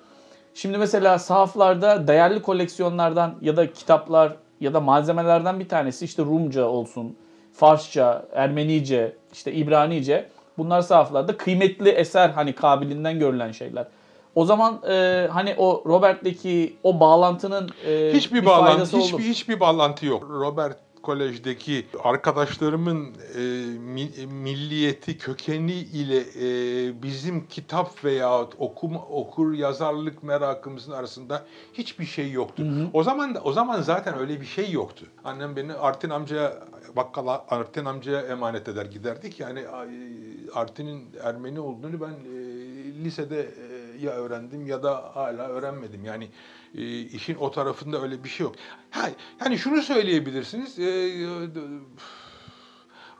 Şimdi 0.54 0.78
mesela 0.78 1.18
sahaflarda 1.18 2.08
değerli 2.08 2.42
koleksiyonlardan 2.42 3.34
ya 3.40 3.56
da 3.56 3.72
kitaplar 3.72 4.36
ya 4.60 4.74
da 4.74 4.80
malzemelerden 4.80 5.60
bir 5.60 5.68
tanesi 5.68 6.04
işte 6.04 6.22
Rumca 6.22 6.64
olsun, 6.64 7.16
Farsça, 7.52 8.26
Ermenice, 8.34 9.16
işte 9.32 9.52
İbranice. 9.52 10.28
Bunlar 10.58 10.80
sahaflarda 10.82 11.36
kıymetli 11.36 11.88
eser 11.88 12.28
hani 12.28 12.52
kabilinden 12.52 13.18
görülen 13.18 13.52
şeyler. 13.52 13.86
O 14.34 14.44
zaman 14.44 14.80
e, 14.90 15.28
hani 15.32 15.54
o 15.58 15.82
Robert'teki 15.86 16.76
o 16.82 17.00
bağlantının 17.00 17.70
e, 17.86 18.12
Hiçbir 18.14 18.40
bir 18.40 18.46
bağlantı, 18.46 18.70
faydası 18.72 18.96
oldu 18.96 19.04
hiçbir 19.04 19.22
hiçbir 19.24 19.60
bağlantı 19.60 20.06
yok. 20.06 20.26
Robert 20.30 20.78
Kolej'deki 21.02 21.86
arkadaşlarımın 22.04 23.06
e, 23.34 23.40
mi- 23.78 24.26
milliyeti 24.26 25.18
kökeni 25.18 25.72
ile 25.72 26.18
e, 26.18 27.02
bizim 27.02 27.46
kitap 27.46 28.04
veya 28.04 28.40
okuma 28.58 28.98
okur 28.98 29.52
yazarlık 29.54 30.22
merakımızın 30.22 30.92
arasında 30.92 31.42
hiçbir 31.72 32.04
şey 32.06 32.30
yoktu. 32.30 32.62
O 32.92 33.02
zaman 33.02 33.34
da 33.34 33.40
o 33.44 33.52
zaman 33.52 33.80
zaten 33.82 34.18
öyle 34.18 34.40
bir 34.40 34.46
şey 34.46 34.70
yoktu. 34.70 35.06
Annem 35.24 35.56
beni 35.56 35.72
Artin 35.72 36.10
amcaya 36.10 36.52
bakkala 36.96 37.44
Artin 37.48 37.84
amcaya 37.84 38.20
emanet 38.20 38.68
eder 38.68 38.86
giderdik. 38.86 39.40
Yani 39.40 39.60
Artin'in 40.54 41.10
Ermeni 41.22 41.60
olduğunu 41.60 42.00
ben 42.00 42.10
e, 42.10 42.42
lisede 43.04 43.40
e, 43.40 43.61
ya 44.00 44.10
öğrendim 44.12 44.66
ya 44.66 44.82
da 44.82 45.10
hala 45.14 45.48
öğrenmedim. 45.48 46.04
Yani 46.04 46.28
e, 46.74 47.00
işin 47.00 47.34
o 47.34 47.50
tarafında 47.50 48.02
öyle 48.02 48.24
bir 48.24 48.28
şey 48.28 48.44
yok. 48.44 48.54
Ha, 48.90 49.08
yani 49.44 49.58
şunu 49.58 49.82
söyleyebilirsiniz. 49.82 50.78
e, 50.78 50.84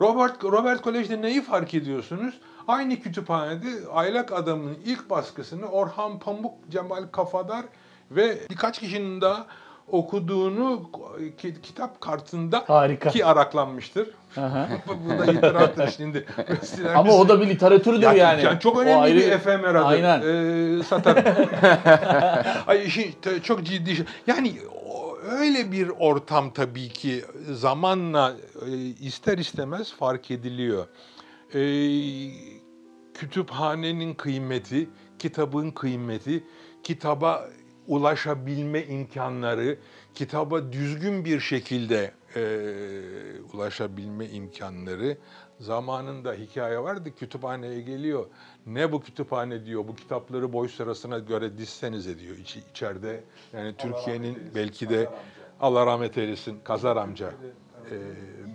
Robert 0.01 0.43
Robert 0.43 0.81
Kolej'de 0.81 1.21
neyi 1.21 1.41
fark 1.41 1.73
ediyorsunuz? 1.73 2.39
Aynı 2.67 2.99
kütüphanede 2.99 3.87
Aylak 3.91 4.31
Adam'ın 4.31 4.77
ilk 4.85 5.09
baskısını 5.09 5.65
Orhan 5.65 6.19
Pamuk, 6.19 6.53
Cemal 6.69 7.07
Kafadar 7.11 7.65
ve 8.11 8.37
birkaç 8.49 8.79
kişinin 8.79 9.21
daha 9.21 9.47
okuduğunu 9.91 10.89
ki- 11.37 11.61
kitap 11.63 12.01
kartında 12.01 12.63
Harika. 12.67 13.09
ki 13.09 13.25
araklanmıştır. 13.25 14.09
Bu 15.05 15.09
da 15.19 15.31
itiraftır 15.31 15.87
şimdi. 15.97 16.25
Ama 16.95 17.13
o 17.13 17.29
da 17.29 17.41
bir 17.41 17.47
literatürdür 17.47 18.01
Ya, 18.01 18.13
yani. 18.13 18.43
yani 18.43 18.59
çok 18.59 18.77
O 18.77 18.81
önemli 18.81 19.01
ayrı- 19.01 19.17
bir 19.17 19.31
efemeradır. 19.31 19.85
Aynen. 19.85 20.21
Ee, 20.21 20.83
satarım. 20.83 21.23
Ay 22.67 22.87
te- 23.21 23.41
çok 23.43 23.63
ciddi. 23.63 23.95
şey. 23.95 24.05
Yani 24.27 24.53
o- 24.85 25.17
öyle 25.31 25.71
bir 25.71 25.89
ortam 25.89 26.53
tabii 26.53 26.89
ki 26.89 27.23
zamanla 27.51 28.33
e, 28.65 28.71
ister 29.05 29.37
istemez 29.37 29.93
fark 29.93 30.31
ediliyor. 30.31 30.85
Ee, 31.53 31.59
kütüphanenin 33.13 34.13
kıymeti, 34.13 34.89
kitabın 35.19 35.71
kıymeti, 35.71 36.43
kitaba 36.83 37.43
ulaşabilme 37.87 38.83
imkanları, 38.83 39.77
kitaba 40.15 40.71
düzgün 40.71 41.25
bir 41.25 41.39
şekilde 41.39 42.11
e, 42.35 42.41
ulaşabilme 43.53 44.25
imkanları. 44.25 45.17
Zamanında 45.59 46.33
hikaye 46.33 46.79
vardı, 46.79 47.09
kütüphaneye 47.19 47.81
geliyor. 47.81 48.25
Ne 48.65 48.91
bu 48.91 49.01
kütüphane 49.01 49.65
diyor, 49.65 49.87
bu 49.87 49.95
kitapları 49.95 50.53
boy 50.53 50.67
sırasına 50.67 51.19
göre 51.19 51.57
dizsenize 51.57 52.19
diyor 52.19 52.37
İç, 52.37 52.57
içeride. 52.71 53.23
Yani 53.53 53.75
Türkiye'nin 53.77 54.37
belki 54.55 54.89
de 54.89 55.09
Allah 55.59 55.85
rahmet 55.85 56.17
eylesin 56.17 56.59
Kazar 56.63 56.97
amca. 56.97 57.27
E, 57.91 57.95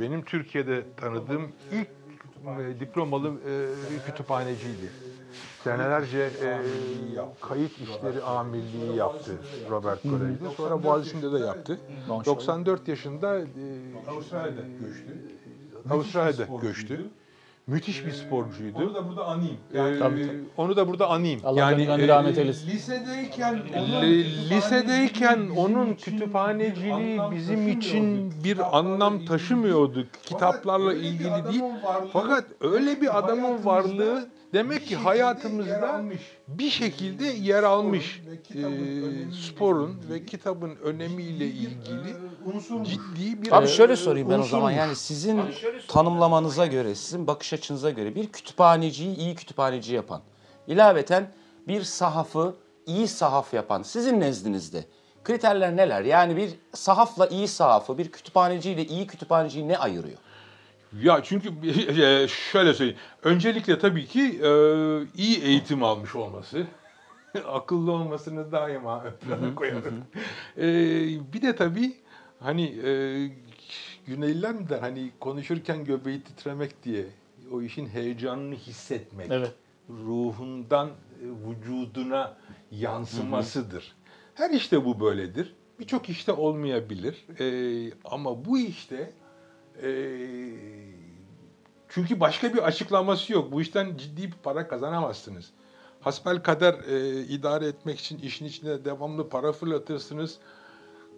benim 0.01 0.25
Türkiye'de 0.25 0.85
tanıdığım 0.97 1.53
ilk 1.73 1.89
e, 2.61 2.81
diplomalı 2.81 3.29
e, 3.29 4.07
kütüphaneciydi. 4.07 5.08
Senelerce 5.69 6.19
e, 6.19 6.59
kayıt 7.41 7.73
işleri 7.73 8.23
amirliği 8.23 8.97
yaptı 8.97 9.33
Robert 9.71 10.03
Kolej'de. 10.03 10.55
Sonra 10.57 10.83
Boğaziçi'nde 10.83 11.33
de 11.33 11.39
yaptı. 11.39 11.79
Maşallah. 12.09 12.25
94 12.25 12.89
yaşında 12.89 13.39
e, 13.39 13.45
Avustralya'da 14.11 14.61
göçtü. 14.81 15.19
Avustralya'da 15.91 16.45
göçtü. 16.63 17.07
Müthiş 17.67 18.07
bir 18.07 18.13
sporcuydu. 18.13 18.79
Onu 18.79 18.95
da 18.95 19.09
burada 19.09 19.25
anayım. 19.25 19.57
Ee, 19.73 19.77
Tabii, 19.77 19.99
tabii. 19.99 20.41
onu 20.57 20.77
da 20.77 20.89
burada 20.89 21.09
anayım. 21.09 21.41
Allah 21.45 21.57
gani 21.59 21.87
gani 21.87 22.03
e, 22.03 22.09
rahmet 22.09 22.39
eylesin. 22.39 22.71
Lisedeyken 22.71 23.61
onun 23.77 24.03
lisedeyken 24.51 25.41
bizim 25.41 25.57
onun 25.57 25.93
için 25.93 26.19
kütüphaneciliği 26.19 27.21
bizim 27.31 27.69
için 27.69 28.35
bir 28.45 28.79
anlam 28.79 29.25
taşımıyordu. 29.25 30.07
Kitaplarla 30.23 30.95
ilgili 30.95 31.45
değil. 31.53 31.63
Fakat 32.13 32.45
öyle 32.61 33.01
bir 33.01 33.19
adamın 33.19 33.65
varlığı 33.65 34.29
demek 34.53 34.81
bir 34.81 34.87
ki 34.87 34.97
hayatımızda 34.97 36.05
bir 36.49 36.71
şekilde 36.71 37.27
yer 37.27 37.63
almış. 37.63 38.23
önemiyle 38.55 39.33
sporun 39.33 40.01
ve 40.11 40.27
kitabın 40.27 40.77
önemiyle 40.77 41.47
ilgili 41.47 42.11
e, 42.81 42.85
ciddi 42.85 43.43
bir 43.43 43.53
Abi 43.53 43.65
e, 43.65 43.69
şöyle 43.69 43.97
sorayım 43.97 44.31
ben 44.31 44.39
o 44.39 44.43
zaman 44.43 44.71
yani 44.71 44.97
sizin 44.97 45.41
tanımlamanıza 45.89 46.67
göre, 46.67 46.95
sizin 46.95 47.27
bakış 47.27 47.53
açınıza 47.53 47.91
göre 47.91 48.15
bir 48.15 48.27
kütüphaneciyi 48.27 49.17
iyi 49.17 49.35
kütüphaneci 49.35 49.95
yapan, 49.95 50.23
ilaveten 50.67 51.31
bir 51.69 51.83
sahafı 51.83 52.55
iyi 52.87 53.09
sahaf 53.09 53.55
yapan 53.55 53.83
sizin 53.83 54.21
nezdinizde 54.21 54.85
kriterler 55.25 55.77
neler? 55.77 56.03
Yani 56.03 56.37
bir 56.37 56.51
sahafla 56.75 57.27
iyi 57.27 57.49
sahafı, 57.49 57.99
bir 57.99 58.13
kütüphaneciyle 58.13 58.85
iyi 58.85 59.07
kütüphaneciyi 59.07 59.69
ne 59.69 59.79
ayırıyor? 59.79 60.19
Ya 61.03 61.21
çünkü 61.23 61.49
e, 62.03 62.29
şöyle 62.29 62.75
söyleyeyim. 62.75 63.01
Öncelikle 63.23 63.79
tabii 63.79 64.07
ki 64.07 64.41
e, 64.43 64.51
iyi 65.17 65.43
eğitim 65.43 65.83
almış 65.83 66.15
olması. 66.15 66.67
Akıllı 67.47 67.93
olmasını 67.93 68.53
daima 68.53 69.05
ön 69.05 69.13
plana 69.13 69.55
koyarım. 69.55 70.05
E, 70.57 70.63
bir 71.33 71.43
de 71.43 71.57
tabii 71.57 71.97
hani 72.41 72.65
e, 72.85 72.91
Güneyliler 74.09 74.55
mi 74.55 74.69
der 74.69 74.79
hani 74.79 75.11
konuşurken 75.21 75.85
göbeği 75.85 76.23
titremek 76.23 76.85
diye 76.85 77.05
o 77.53 77.63
işin 77.63 77.87
heyecanını 77.87 78.55
hissetmek. 78.55 79.31
Evet. 79.31 79.55
Ruhundan 79.91 80.89
e, 80.89 80.93
vücuduna 81.49 82.37
yansımasıdır. 82.71 83.95
Her 84.35 84.51
işte 84.51 84.85
bu 84.85 85.01
böyledir. 85.01 85.55
Birçok 85.81 86.09
işte 86.09 86.33
olmayabilir. 86.33 87.27
E, 87.41 87.47
ama 88.05 88.45
bu 88.45 88.59
işte 88.59 89.13
çünkü 91.89 92.21
başka 92.21 92.55
bir 92.55 92.59
açıklaması 92.59 93.33
yok. 93.33 93.53
Bu 93.53 93.61
işten 93.61 93.97
ciddi 93.97 94.23
bir 94.23 94.37
para 94.43 94.69
kazanamazsınız. 94.69 95.51
Hasbel 96.01 96.43
kader 96.43 96.75
e, 96.75 97.21
idare 97.21 97.67
etmek 97.67 98.01
için 98.01 98.19
işin 98.19 98.45
içine 98.47 98.85
devamlı 98.85 99.29
para 99.29 99.53
fırlatırsınız. 99.53 100.39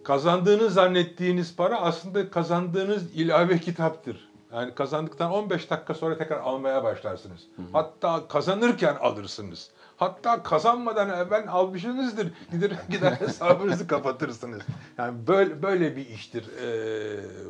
Kazandığınız 0.03 0.73
zannettiğiniz 0.73 1.55
para 1.55 1.81
aslında 1.81 2.29
kazandığınız 2.29 3.15
ilave 3.15 3.59
kitaptır. 3.59 4.31
Yani 4.53 4.75
kazandıktan 4.75 5.31
15 5.31 5.69
dakika 5.69 5.93
sonra 5.93 6.17
tekrar 6.17 6.39
almaya 6.39 6.83
başlarsınız. 6.83 7.41
Hatta 7.73 8.27
kazanırken 8.27 8.95
alırsınız. 8.95 9.69
Hatta 9.97 10.43
kazanmadan 10.43 11.09
evvel 11.09 11.45
almışsınızdır. 11.49 12.27
Gider, 12.51 12.71
gider 12.89 13.11
hesabınızı 13.11 13.87
kapatırsınız. 13.87 14.61
Yani 14.97 15.27
böyle 15.27 15.61
böyle 15.61 15.95
bir 15.95 16.09
iştir 16.09 16.45
e, 16.63 16.69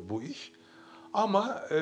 bu 0.10 0.24
iş. 0.24 0.52
Ama 1.14 1.62
e, 1.72 1.80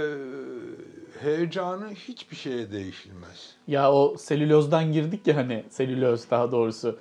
heyecanı 1.21 1.89
hiçbir 1.89 2.35
şeye 2.35 2.71
değişilmez. 2.71 3.55
Ya 3.67 3.91
o 3.91 4.17
selülozdan 4.17 4.91
girdik 4.91 5.27
ya 5.27 5.35
hani 5.35 5.63
selüloz 5.69 6.31
daha 6.31 6.51
doğrusu. 6.51 6.99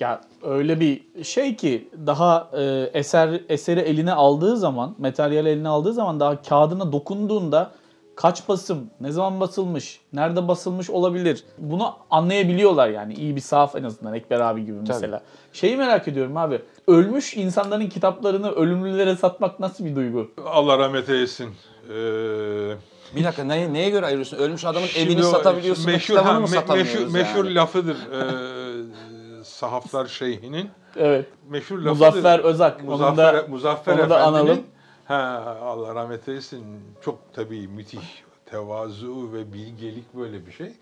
Ya 0.00 0.20
öyle 0.42 0.80
bir 0.80 1.24
şey 1.24 1.56
ki 1.56 1.88
daha 2.06 2.50
e, 2.52 2.90
eser 2.98 3.40
eseri 3.48 3.80
eline 3.80 4.12
aldığı 4.12 4.56
zaman, 4.56 4.94
materyal 4.98 5.46
eline 5.46 5.68
aldığı 5.68 5.92
zaman 5.92 6.20
daha 6.20 6.42
kağıdına 6.42 6.92
dokunduğunda 6.92 7.72
kaç 8.16 8.48
basım, 8.48 8.90
ne 9.00 9.12
zaman 9.12 9.40
basılmış, 9.40 10.00
nerede 10.12 10.48
basılmış 10.48 10.90
olabilir. 10.90 11.44
Bunu 11.58 11.94
anlayabiliyorlar 12.10 12.88
yani 12.88 13.14
iyi 13.14 13.36
bir 13.36 13.40
sahaf 13.40 13.76
en 13.76 13.84
azından 13.84 14.14
Ekber 14.14 14.40
abi 14.40 14.64
gibi 14.64 14.76
mesela. 14.88 15.22
Şeyi 15.52 15.76
merak 15.76 16.08
ediyorum 16.08 16.36
abi. 16.36 16.62
Ölmüş 16.86 17.36
insanların 17.36 17.86
kitaplarını 17.86 18.50
ölümlülere 18.50 19.16
satmak 19.16 19.60
nasıl 19.60 19.84
bir 19.84 19.96
duygu? 19.96 20.30
Allah 20.46 20.78
rahmet 20.78 21.08
eylesin. 21.08 21.50
Ee, 21.90 22.76
Bir 23.16 23.24
dakika 23.24 23.44
neye, 23.44 23.72
neye 23.72 23.90
göre 23.90 24.06
ayırıyorsun? 24.06 24.36
Ölmüş 24.36 24.64
adamın 24.64 24.86
Şimdi 24.86 25.12
evini 25.12 25.26
o 25.26 25.30
satabiliyorsun 25.30 25.86
meşhur, 25.86 26.14
kitabını 26.14 26.32
ha, 26.32 26.40
mı 26.40 26.48
satamıyoruz 26.48 26.94
meşhur, 26.94 27.12
meşhur 27.12 27.44
yani? 27.44 27.54
lafıdır 27.54 27.96
ee, 27.96 29.44
sahaflar 29.44 30.06
şeyhinin. 30.06 30.70
Evet. 30.96 31.26
Meşhur 31.48 31.78
lafıdır. 31.78 31.90
Muzaffer 32.06 32.38
Özak. 32.38 32.80
Onu 32.80 32.90
Muzaffer, 32.90 33.34
da- 33.36 33.46
Muzaffer 33.48 33.92
onu 33.98 34.10
da 34.10 34.18
Efendi'nin- 34.18 34.38
analım. 34.42 34.60
Ha, 35.04 35.56
Allah 35.62 35.94
rahmet 35.94 36.28
eylesin. 36.28 36.64
Çok 37.04 37.18
tabii 37.34 37.68
müthiş 37.68 38.22
tevazu 38.46 39.32
ve 39.32 39.52
bilgelik 39.52 40.14
böyle 40.14 40.46
bir 40.46 40.52
şey. 40.52 40.72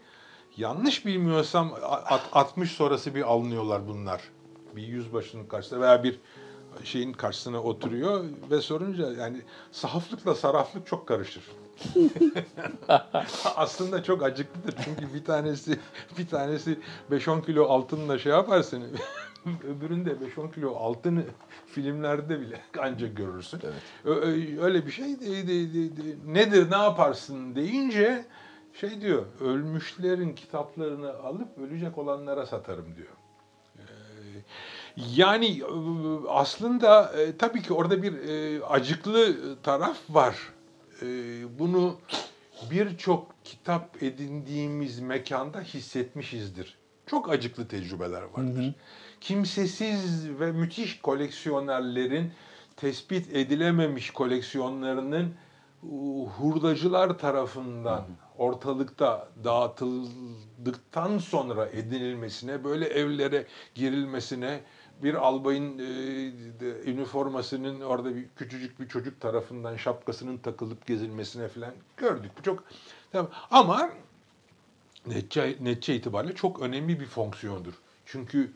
Yanlış 0.56 1.06
bilmiyorsam 1.06 1.72
at- 1.82 2.28
60 2.32 2.70
sonrası 2.72 3.14
bir 3.14 3.22
alınıyorlar 3.22 3.88
bunlar. 3.88 4.20
Bir 4.76 4.82
yüzbaşının 4.82 5.46
karşısına 5.46 5.80
veya 5.80 6.02
bir 6.04 6.18
şeyin 6.84 7.12
karşısına 7.12 7.62
oturuyor 7.62 8.24
ve 8.50 8.60
sorunca 8.60 9.12
yani 9.12 9.40
sahaflıkla 9.72 10.34
saraflık 10.34 10.86
çok 10.86 11.08
karışır. 11.08 11.42
Aslında 13.56 14.02
çok 14.02 14.22
acıklıdır 14.22 14.74
çünkü 14.84 15.14
bir 15.14 15.24
tanesi 15.24 15.78
bir 16.18 16.28
tanesi 16.28 16.78
5-10 17.10 17.44
kilo 17.46 17.68
altınla 17.68 18.18
şey 18.18 18.32
yapar 18.32 18.62
seni. 18.62 18.84
Öbüründe 19.68 20.10
5-10 20.10 20.54
kilo 20.54 20.76
altını 20.76 21.22
filmlerde 21.66 22.40
bile 22.40 22.60
ancak 22.78 23.16
görürsün. 23.16 23.60
Ö- 24.04 24.62
Öyle 24.62 24.86
bir 24.86 24.90
şey 24.92 25.20
de, 25.20 25.26
de- 25.26 25.48
de- 25.74 25.96
de- 25.96 26.16
nedir 26.26 26.70
ne 26.70 26.76
yaparsın 26.76 27.54
deyince 27.54 28.24
şey 28.74 29.00
diyor 29.00 29.22
ölmüşlerin 29.40 30.34
kitaplarını 30.34 31.18
alıp 31.18 31.58
ölecek 31.58 31.98
olanlara 31.98 32.46
satarım 32.46 32.96
diyor. 32.96 33.08
Yani 35.16 35.46
e, 35.46 35.64
aslında 36.28 37.12
e, 37.20 37.36
tabii 37.36 37.62
ki 37.62 37.72
orada 37.72 38.02
bir 38.02 38.12
e, 38.12 38.64
acıklı 38.64 39.36
taraf 39.62 39.96
var. 40.08 40.36
E, 41.02 41.06
Bunu 41.58 41.96
birçok 42.70 43.34
kitap 43.44 44.02
edindiğimiz 44.02 45.00
mekanda 45.00 45.60
hissetmişizdir. 45.60 46.78
Çok 47.06 47.30
acıklı 47.30 47.68
tecrübeler 47.68 48.22
vardır. 48.22 48.74
Kimsesiz 49.20 50.28
ve 50.40 50.52
müthiş 50.52 51.00
koleksiyonerlerin 51.00 52.32
tespit 52.76 53.36
edilememiş 53.36 54.10
koleksiyonlarının 54.10 55.34
hurdacılar 56.38 57.18
tarafından 57.18 58.04
ortalıkta 58.38 59.28
dağıtıldıktan 59.44 61.18
sonra 61.18 61.66
edinilmesine, 61.66 62.64
böyle 62.64 62.86
evlere 62.86 63.46
girilmesine, 63.74 64.60
bir 65.02 65.14
albayın 65.14 65.78
e, 65.78 66.90
üniformasının 66.90 67.80
orada 67.80 68.16
bir 68.16 68.28
küçücük 68.36 68.80
bir 68.80 68.88
çocuk 68.88 69.20
tarafından 69.20 69.76
şapkasının 69.76 70.38
takılıp 70.38 70.86
gezilmesine 70.86 71.48
falan 71.48 71.72
gördük. 71.96 72.30
Bu 72.38 72.42
çok 72.42 72.64
ama 73.50 73.90
netçe, 75.06 75.56
netçe 75.60 75.94
itibariyle 75.94 76.34
çok 76.34 76.60
önemli 76.60 77.00
bir 77.00 77.06
fonksiyondur. 77.06 77.74
Çünkü 78.06 78.52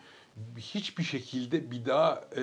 hiçbir 0.56 1.02
şekilde 1.02 1.70
bir 1.70 1.86
daha 1.86 2.24
e, 2.36 2.42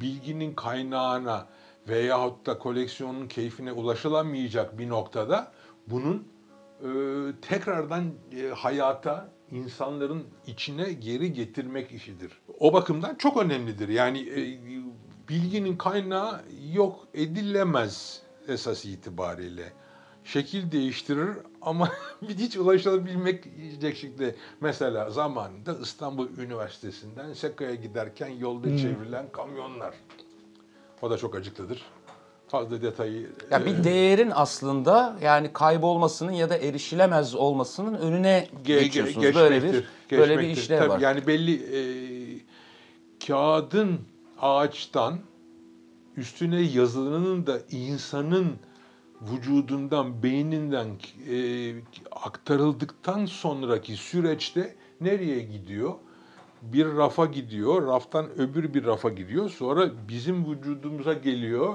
bilginin 0.00 0.54
kaynağına 0.54 1.46
veyahut 1.88 2.46
da 2.46 2.58
koleksiyonun 2.58 3.28
keyfine 3.28 3.72
ulaşılamayacak 3.72 4.78
bir 4.78 4.88
noktada 4.88 5.52
bunun 5.86 6.28
e, 6.80 6.88
tekrardan 7.42 8.04
e, 8.36 8.48
hayata 8.48 9.28
insanların 9.52 10.26
içine 10.46 10.92
geri 10.92 11.32
getirmek 11.32 11.92
işidir. 11.92 12.32
O 12.58 12.72
bakımdan 12.72 13.14
çok 13.14 13.36
önemlidir. 13.36 13.88
Yani 13.88 14.20
e, 14.20 14.60
bilginin 15.28 15.76
kaynağı 15.76 16.40
yok 16.72 17.08
edilemez 17.14 18.22
esas 18.48 18.84
itibariyle 18.84 19.72
şekil 20.24 20.72
değiştirir 20.72 21.30
ama 21.62 21.88
hiç 22.28 22.56
ulaşılabilmeyecek 22.56 23.96
şekilde 23.96 24.34
mesela 24.60 25.10
zamanında 25.10 25.78
İstanbul 25.82 26.28
Üniversitesi'nden 26.38 27.32
Seka'ya 27.32 27.74
giderken 27.74 28.28
yolda 28.28 28.76
çevrilen 28.76 29.32
kamyonlar. 29.32 29.94
O 31.02 31.10
da 31.10 31.18
çok 31.18 31.34
acıklıdır. 31.34 31.82
Fazla 32.50 32.82
detayı... 32.82 33.30
Ya 33.50 33.66
bir 33.66 33.84
değerin 33.84 34.32
aslında 34.34 35.16
yani 35.22 35.52
kaybolmasının 35.52 36.32
ya 36.32 36.50
da 36.50 36.56
erişilemez 36.56 37.34
olmasının 37.34 37.94
önüne 37.94 38.48
Ge- 38.64 38.78
ge- 38.78 38.82
geçiyorsunuz. 38.82 39.34
böyle 39.34 39.62
bir 39.62 39.72
geçmektir, 39.72 40.18
böyle 40.18 40.38
bir 40.38 40.48
işlev 40.48 40.78
Tabii 40.78 40.88
var. 40.88 41.00
Yani 41.00 41.26
belli 41.26 41.54
e, 41.54 41.82
kağıdın 43.26 44.00
ağaçtan 44.40 45.18
üstüne 46.16 46.60
yazılanın 46.60 47.46
da 47.46 47.58
insanın 47.70 48.52
vücudundan, 49.22 50.22
beyninden 50.22 50.88
e, 51.30 51.74
aktarıldıktan 52.12 53.26
sonraki 53.26 53.96
süreçte 53.96 54.74
nereye 55.00 55.40
gidiyor? 55.40 55.94
Bir 56.62 56.86
rafa 56.86 57.26
gidiyor, 57.26 57.86
raftan 57.86 58.30
öbür 58.38 58.74
bir 58.74 58.84
rafa 58.84 59.08
gidiyor. 59.08 59.50
Sonra 59.50 59.90
bizim 60.08 60.50
vücudumuza 60.50 61.12
geliyor 61.12 61.74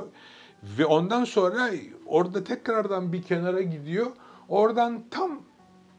ve 0.64 0.86
ondan 0.86 1.24
sonra 1.24 1.70
orada 2.06 2.44
tekrardan 2.44 3.14
bir 3.14 3.22
kenara 3.24 3.62
gidiyor. 3.62 4.08
Oradan 4.50 5.04
tam 5.12 5.42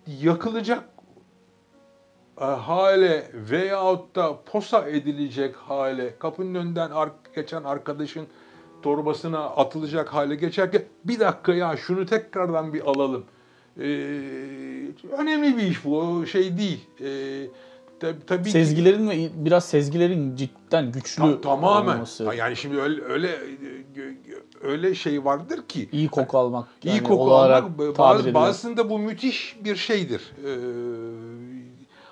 yakılacak 0.07 0.85
e, 2.41 2.45
hale 2.45 3.31
veyahut 3.35 4.17
da 4.17 4.39
posa 4.47 4.89
edilecek 4.89 5.57
hale 5.57 6.19
kapının 6.19 6.55
önünden 6.55 6.91
geçen 7.35 7.63
arkadaşın 7.65 8.27
torbasına 8.83 9.41
atılacak 9.45 10.15
hale 10.15 10.35
geçerken 10.35 10.83
bir 11.05 11.21
dakika 11.21 11.55
ya 11.55 11.77
şunu 11.77 12.07
tekrardan 12.07 12.75
bir 12.75 12.81
alalım. 12.81 13.25
Ee, 13.81 13.83
önemli 15.19 15.57
bir 15.57 15.63
iş 15.63 15.85
bu 15.85 16.27
şey 16.27 16.59
değil. 16.59 16.87
Ee, 17.01 17.05
tab- 18.01 18.27
tabii 18.27 18.45
ki- 18.45 18.51
Sezgilerin 18.51 19.09
ve 19.11 19.29
biraz 19.35 19.65
sezgilerin 19.69 20.37
cidden 20.37 20.93
güçlü 20.93 21.23
Ta- 21.23 21.41
tamamen. 21.41 21.95
olması. 21.95 22.25
Yani 22.39 22.57
şimdi 22.57 22.81
öyle 22.81 23.03
öyle 23.05 23.39
öyle 24.63 24.95
şey 24.95 25.25
vardır 25.25 25.63
ki 25.69 25.89
İyi 25.93 26.09
koku 26.09 26.39
almak. 26.39 26.69
iyi 26.85 26.89
yani 26.95 27.03
koku 27.03 27.23
olarak 27.23 27.65
almak 27.99 28.35
bazısında 28.35 28.91
bu 28.91 28.99
müthiş 28.99 29.57
bir 29.65 29.77
şeydir. 29.77 30.33
Ee, 30.45 30.51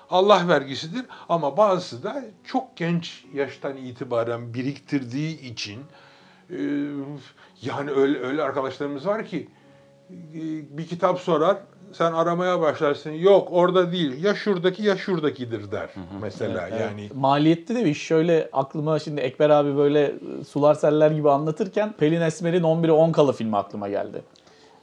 Allah 0.09 0.47
vergisidir 0.47 1.05
ama 1.29 1.57
bazısı 1.57 2.03
da 2.03 2.23
çok 2.43 2.77
genç 2.77 3.25
yaştan 3.33 3.77
itibaren 3.77 4.53
biriktirdiği 4.53 5.41
için 5.41 5.79
e, 6.49 6.57
yani 7.61 7.91
öyle 7.91 8.19
öyle 8.19 8.41
arkadaşlarımız 8.43 9.05
var 9.05 9.25
ki 9.25 9.47
e, 10.09 10.39
bir 10.77 10.87
kitap 10.87 11.19
sorar 11.19 11.57
sen 11.97 12.13
aramaya 12.13 12.61
başlarsın 12.61 13.11
yok 13.11 13.47
orada 13.51 13.91
değil 13.91 14.23
ya 14.23 14.35
şuradaki 14.35 14.83
ya 14.83 14.97
şuradakidir 14.97 15.71
der 15.71 15.89
mesela 16.21 16.67
Evet. 16.69 16.81
yani 16.81 17.09
Maliyetli 17.15 17.75
de 17.75 17.79
bir 17.85 17.89
iş. 17.89 18.01
Şöyle 18.03 18.49
aklıma 18.53 18.99
şimdi 18.99 19.21
Ekber 19.21 19.49
abi 19.49 19.77
böyle 19.77 20.13
sular 20.47 20.73
seller 20.75 21.11
gibi 21.11 21.29
anlatırken 21.29 21.93
Pelin 21.97 22.21
Esmer'in 22.21 22.63
11'e 22.63 22.91
10 22.91 23.11
kalı 23.11 23.33
filmi 23.33 23.57
aklıma 23.57 23.89
geldi. 23.89 24.21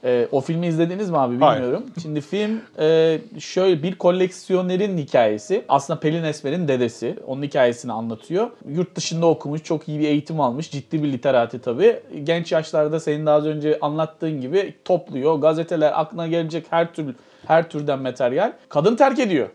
Ee, 0.05 0.27
o 0.31 0.41
filmi 0.41 0.67
izlediniz 0.67 1.09
mi 1.09 1.17
abi 1.17 1.39
Hayır. 1.39 1.61
bilmiyorum. 1.61 1.83
Şimdi 2.01 2.21
film 2.21 2.61
e, 2.79 3.19
şöyle 3.39 3.83
bir 3.83 3.95
koleksiyonerin 3.95 4.97
hikayesi. 4.97 5.65
Aslında 5.69 5.99
Pelin 5.99 6.23
Esmer'in 6.23 6.67
dedesi. 6.67 7.15
Onun 7.27 7.43
hikayesini 7.43 7.91
anlatıyor. 7.91 8.49
Yurt 8.69 8.95
dışında 8.95 9.25
okumuş, 9.25 9.63
çok 9.63 9.89
iyi 9.89 9.99
bir 9.99 10.07
eğitim 10.07 10.39
almış. 10.39 10.71
Ciddi 10.71 11.03
bir 11.03 11.11
literati 11.11 11.61
tabii. 11.61 11.99
Genç 12.23 12.51
yaşlarda 12.51 12.99
senin 12.99 13.25
daha 13.25 13.35
az 13.35 13.45
önce 13.45 13.77
anlattığın 13.81 14.41
gibi 14.41 14.73
topluyor. 14.85 15.35
Gazeteler 15.35 15.99
aklına 15.99 16.27
gelecek 16.27 16.65
her 16.69 16.93
tür 16.93 17.15
her 17.47 17.69
türden 17.69 17.99
materyal. 17.99 18.53
Kadın 18.69 18.95
terk 18.95 19.19
ediyor. 19.19 19.49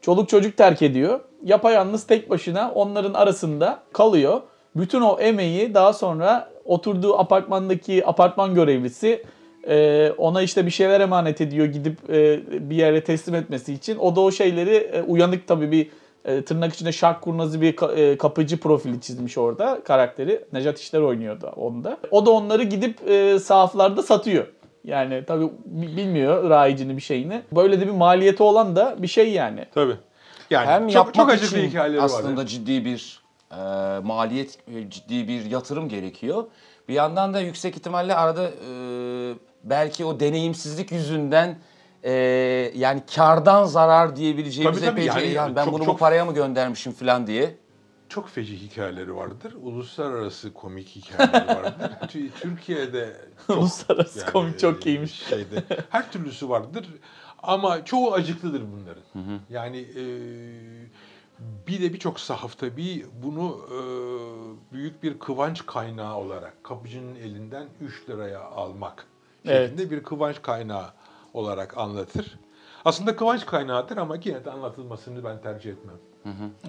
Çoluk 0.00 0.28
çocuk 0.28 0.56
terk 0.56 0.82
ediyor. 0.82 1.20
Yapayalnız 1.44 2.06
tek 2.06 2.30
başına 2.30 2.72
onların 2.74 3.14
arasında 3.14 3.78
kalıyor. 3.92 4.40
Bütün 4.76 5.00
o 5.00 5.18
emeği 5.20 5.74
daha 5.74 5.92
sonra 5.92 6.48
oturduğu 6.64 7.18
apartmandaki 7.18 8.06
apartman 8.06 8.54
görevlisi 8.54 9.22
e, 9.68 10.10
ona 10.18 10.42
işte 10.42 10.66
bir 10.66 10.70
şeyler 10.70 11.00
emanet 11.00 11.40
ediyor 11.40 11.66
gidip 11.66 12.10
e, 12.10 12.40
bir 12.70 12.76
yere 12.76 13.04
teslim 13.04 13.34
etmesi 13.34 13.72
için. 13.72 13.98
O 13.98 14.16
da 14.16 14.20
o 14.20 14.30
şeyleri 14.30 14.74
e, 14.76 15.02
uyanık 15.02 15.48
tabii 15.48 15.70
bir 15.72 15.88
e, 16.24 16.42
tırnak 16.44 16.74
içinde 16.74 16.92
şark 16.92 17.22
kurnazı 17.22 17.60
bir 17.60 17.76
ka- 17.76 17.94
e, 17.94 18.18
kapıcı 18.18 18.60
profili 18.60 19.00
çizmiş 19.00 19.38
orada 19.38 19.80
karakteri. 19.84 20.44
Nejat 20.52 20.78
İşler 20.80 21.00
oynuyordu 21.00 21.52
onda. 21.56 21.96
O 22.10 22.26
da 22.26 22.30
onları 22.30 22.62
gidip 22.62 23.08
e, 23.10 23.38
sahaflarda 23.38 24.02
satıyor. 24.02 24.46
Yani 24.84 25.22
tabii 25.26 25.44
bi- 25.64 25.96
bilmiyor 25.96 26.50
rayicini 26.50 26.96
bir 26.96 27.02
şeyini. 27.02 27.42
Böyle 27.52 27.80
de 27.80 27.86
bir 27.86 27.92
maliyeti 27.92 28.42
olan 28.42 28.76
da 28.76 28.94
bir 28.98 29.06
şey 29.08 29.30
yani. 29.32 29.64
tabii. 29.74 29.96
Yani 30.50 30.66
Hem 30.66 30.86
çok, 30.86 30.94
yapmak 30.94 31.14
çok 31.14 31.30
acıklı 31.30 31.58
için 31.58 31.68
hikayeleri 31.68 32.00
aslında 32.02 32.40
var. 32.40 32.46
ciddi 32.46 32.84
bir 32.84 33.20
e, 33.52 33.56
maliyet, 34.02 34.58
e, 34.76 34.90
ciddi 34.90 35.28
bir 35.28 35.44
yatırım 35.44 35.88
gerekiyor. 35.88 36.44
Bir 36.88 36.94
yandan 36.94 37.34
da 37.34 37.40
yüksek 37.40 37.76
ihtimalle 37.76 38.14
arada 38.14 38.42
e, 38.44 38.72
belki 39.64 40.04
o 40.04 40.20
deneyimsizlik 40.20 40.92
yüzünden 40.92 41.58
e, 42.02 42.12
yani 42.74 43.02
kardan 43.14 43.64
zarar 43.64 44.16
diyebileceğimiz 44.16 44.80
Tabii, 44.80 44.86
tabii. 44.90 45.00
epeyce 45.00 45.20
Yani 45.20 45.32
yani, 45.34 45.56
ben 45.56 45.64
çok- 45.64 45.72
bunu 45.74 45.80
bu 45.82 45.86
çok- 45.86 45.98
paraya 45.98 46.24
mı 46.24 46.34
göndermişim 46.34 46.92
falan 46.92 47.26
diye. 47.26 47.56
Çok 48.08 48.28
feci 48.28 48.56
hikayeleri 48.56 49.16
vardır. 49.16 49.54
Uluslararası 49.62 50.52
komik 50.54 50.88
hikayeleri 50.88 51.46
vardır. 51.48 51.90
Tü- 52.02 52.30
Türkiye'de 52.40 53.16
çok, 53.46 53.56
Uluslararası 53.58 54.26
komik 54.32 54.58
çok 54.58 54.86
iyiymiş. 54.86 55.12
Şeyde, 55.28 55.62
her 55.90 56.12
türlüsü 56.12 56.48
vardır. 56.48 56.86
Ama 57.42 57.84
çoğu 57.84 58.12
acıklıdır 58.12 58.62
bunların. 58.72 59.02
Yani 59.50 59.78
e, 59.78 60.04
bir 61.66 61.82
de 61.82 61.92
birçok 61.92 62.20
sahaf 62.20 62.58
tabii 62.58 63.06
bunu 63.22 63.60
e, 63.70 63.78
büyük 64.74 65.02
bir 65.02 65.18
kıvanç 65.18 65.66
kaynağı 65.66 66.16
olarak 66.16 66.64
kapıcının 66.64 67.14
elinden 67.16 67.64
3 67.80 68.08
liraya 68.10 68.40
almak 68.40 69.06
Evet. 69.44 69.70
şeklinde 69.70 69.90
bir 69.90 70.02
kıvanç 70.02 70.42
kaynağı 70.42 70.86
olarak 71.34 71.78
anlatır. 71.78 72.38
Aslında 72.84 73.16
kıvanç 73.16 73.46
kaynağıdır 73.46 73.96
ama 73.96 74.16
yine 74.24 74.44
de 74.44 74.50
anlatılmasını 74.50 75.24
ben 75.24 75.42
tercih 75.42 75.70
etmem. 75.72 75.94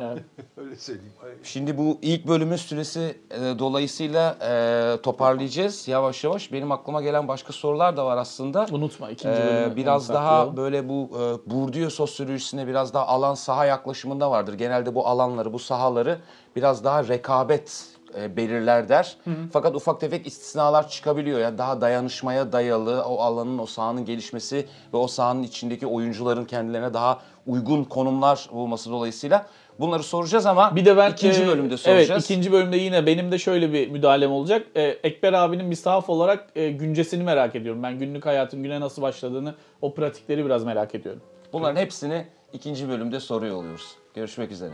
Evet. 0.01 0.23
Öyle 0.57 0.75
söyleyeyim. 0.75 1.11
Şimdi 1.43 1.77
bu 1.77 1.97
ilk 2.01 2.27
bölümün 2.27 2.55
süresi 2.55 3.17
e, 3.31 3.59
dolayısıyla 3.59 4.37
e, 4.41 5.01
toparlayacağız 5.01 5.87
yavaş 5.87 6.23
yavaş. 6.23 6.53
Benim 6.53 6.71
aklıma 6.71 7.01
gelen 7.01 7.27
başka 7.27 7.53
sorular 7.53 7.97
da 7.97 8.05
var 8.05 8.17
aslında. 8.17 8.65
Unutma 8.71 9.09
ikinci 9.09 9.41
Ee, 9.41 9.45
bölümü. 9.45 9.75
biraz 9.75 10.09
onu 10.09 10.15
daha 10.15 10.25
saklayalım. 10.25 10.57
böyle 10.57 10.89
bu 10.89 11.09
e, 11.13 11.49
Bourdieu 11.51 11.89
sosyolojisine 11.91 12.67
biraz 12.67 12.93
daha 12.93 13.07
alan 13.07 13.33
saha 13.35 13.65
yaklaşımında 13.65 14.31
vardır. 14.31 14.53
Genelde 14.53 14.95
bu 14.95 15.07
alanları, 15.07 15.53
bu 15.53 15.59
sahaları 15.59 16.19
biraz 16.55 16.83
daha 16.83 17.07
rekabet 17.07 17.85
e, 18.21 18.37
belirler 18.37 18.89
der. 18.89 19.17
Fakat 19.53 19.75
ufak 19.75 19.99
tefek 19.99 20.27
istisnalar 20.27 20.89
çıkabiliyor. 20.89 21.39
Yani 21.39 21.57
daha 21.57 21.81
dayanışmaya 21.81 22.51
dayalı 22.51 23.03
o 23.03 23.17
alanın, 23.17 23.57
o 23.57 23.65
sahanın 23.65 24.05
gelişmesi 24.05 24.65
ve 24.93 24.97
o 24.97 25.07
sahanın 25.07 25.43
içindeki 25.43 25.87
oyuncuların 25.87 26.45
kendilerine 26.45 26.93
daha 26.93 27.19
uygun 27.47 27.83
konumlar 27.83 28.49
bulması 28.53 28.91
dolayısıyla 28.91 29.45
bunları 29.79 30.03
soracağız 30.03 30.45
ama 30.45 30.75
Bir 30.75 30.85
de 30.85 30.97
ben 30.97 31.11
ikinci 31.11 31.43
e, 31.43 31.47
bölümde 31.47 31.77
soracağız. 31.77 32.09
Evet 32.09 32.23
ikinci 32.23 32.51
bölümde 32.51 32.77
yine 32.77 33.05
benim 33.05 33.31
de 33.31 33.37
şöyle 33.39 33.73
bir 33.73 33.89
müdahalem 33.89 34.31
olacak. 34.31 34.67
E, 34.75 34.81
Ekber 34.83 35.33
abinin 35.33 35.71
bir 35.71 35.75
sahaf 35.75 36.09
olarak 36.09 36.47
e, 36.55 36.71
güncesini 36.71 37.23
merak 37.23 37.55
ediyorum. 37.55 37.83
Ben 37.83 37.99
günlük 37.99 38.25
hayatın 38.25 38.63
güne 38.63 38.79
nasıl 38.79 39.01
başladığını, 39.01 39.55
o 39.81 39.93
pratikleri 39.93 40.45
biraz 40.45 40.63
merak 40.63 40.95
ediyorum. 40.95 41.21
Bunların 41.53 41.81
hepsini 41.81 42.25
ikinci 42.53 42.89
bölümde 42.89 43.19
soruyor 43.19 43.55
oluyoruz. 43.55 43.95
Görüşmek 44.13 44.51
üzere. 44.51 44.71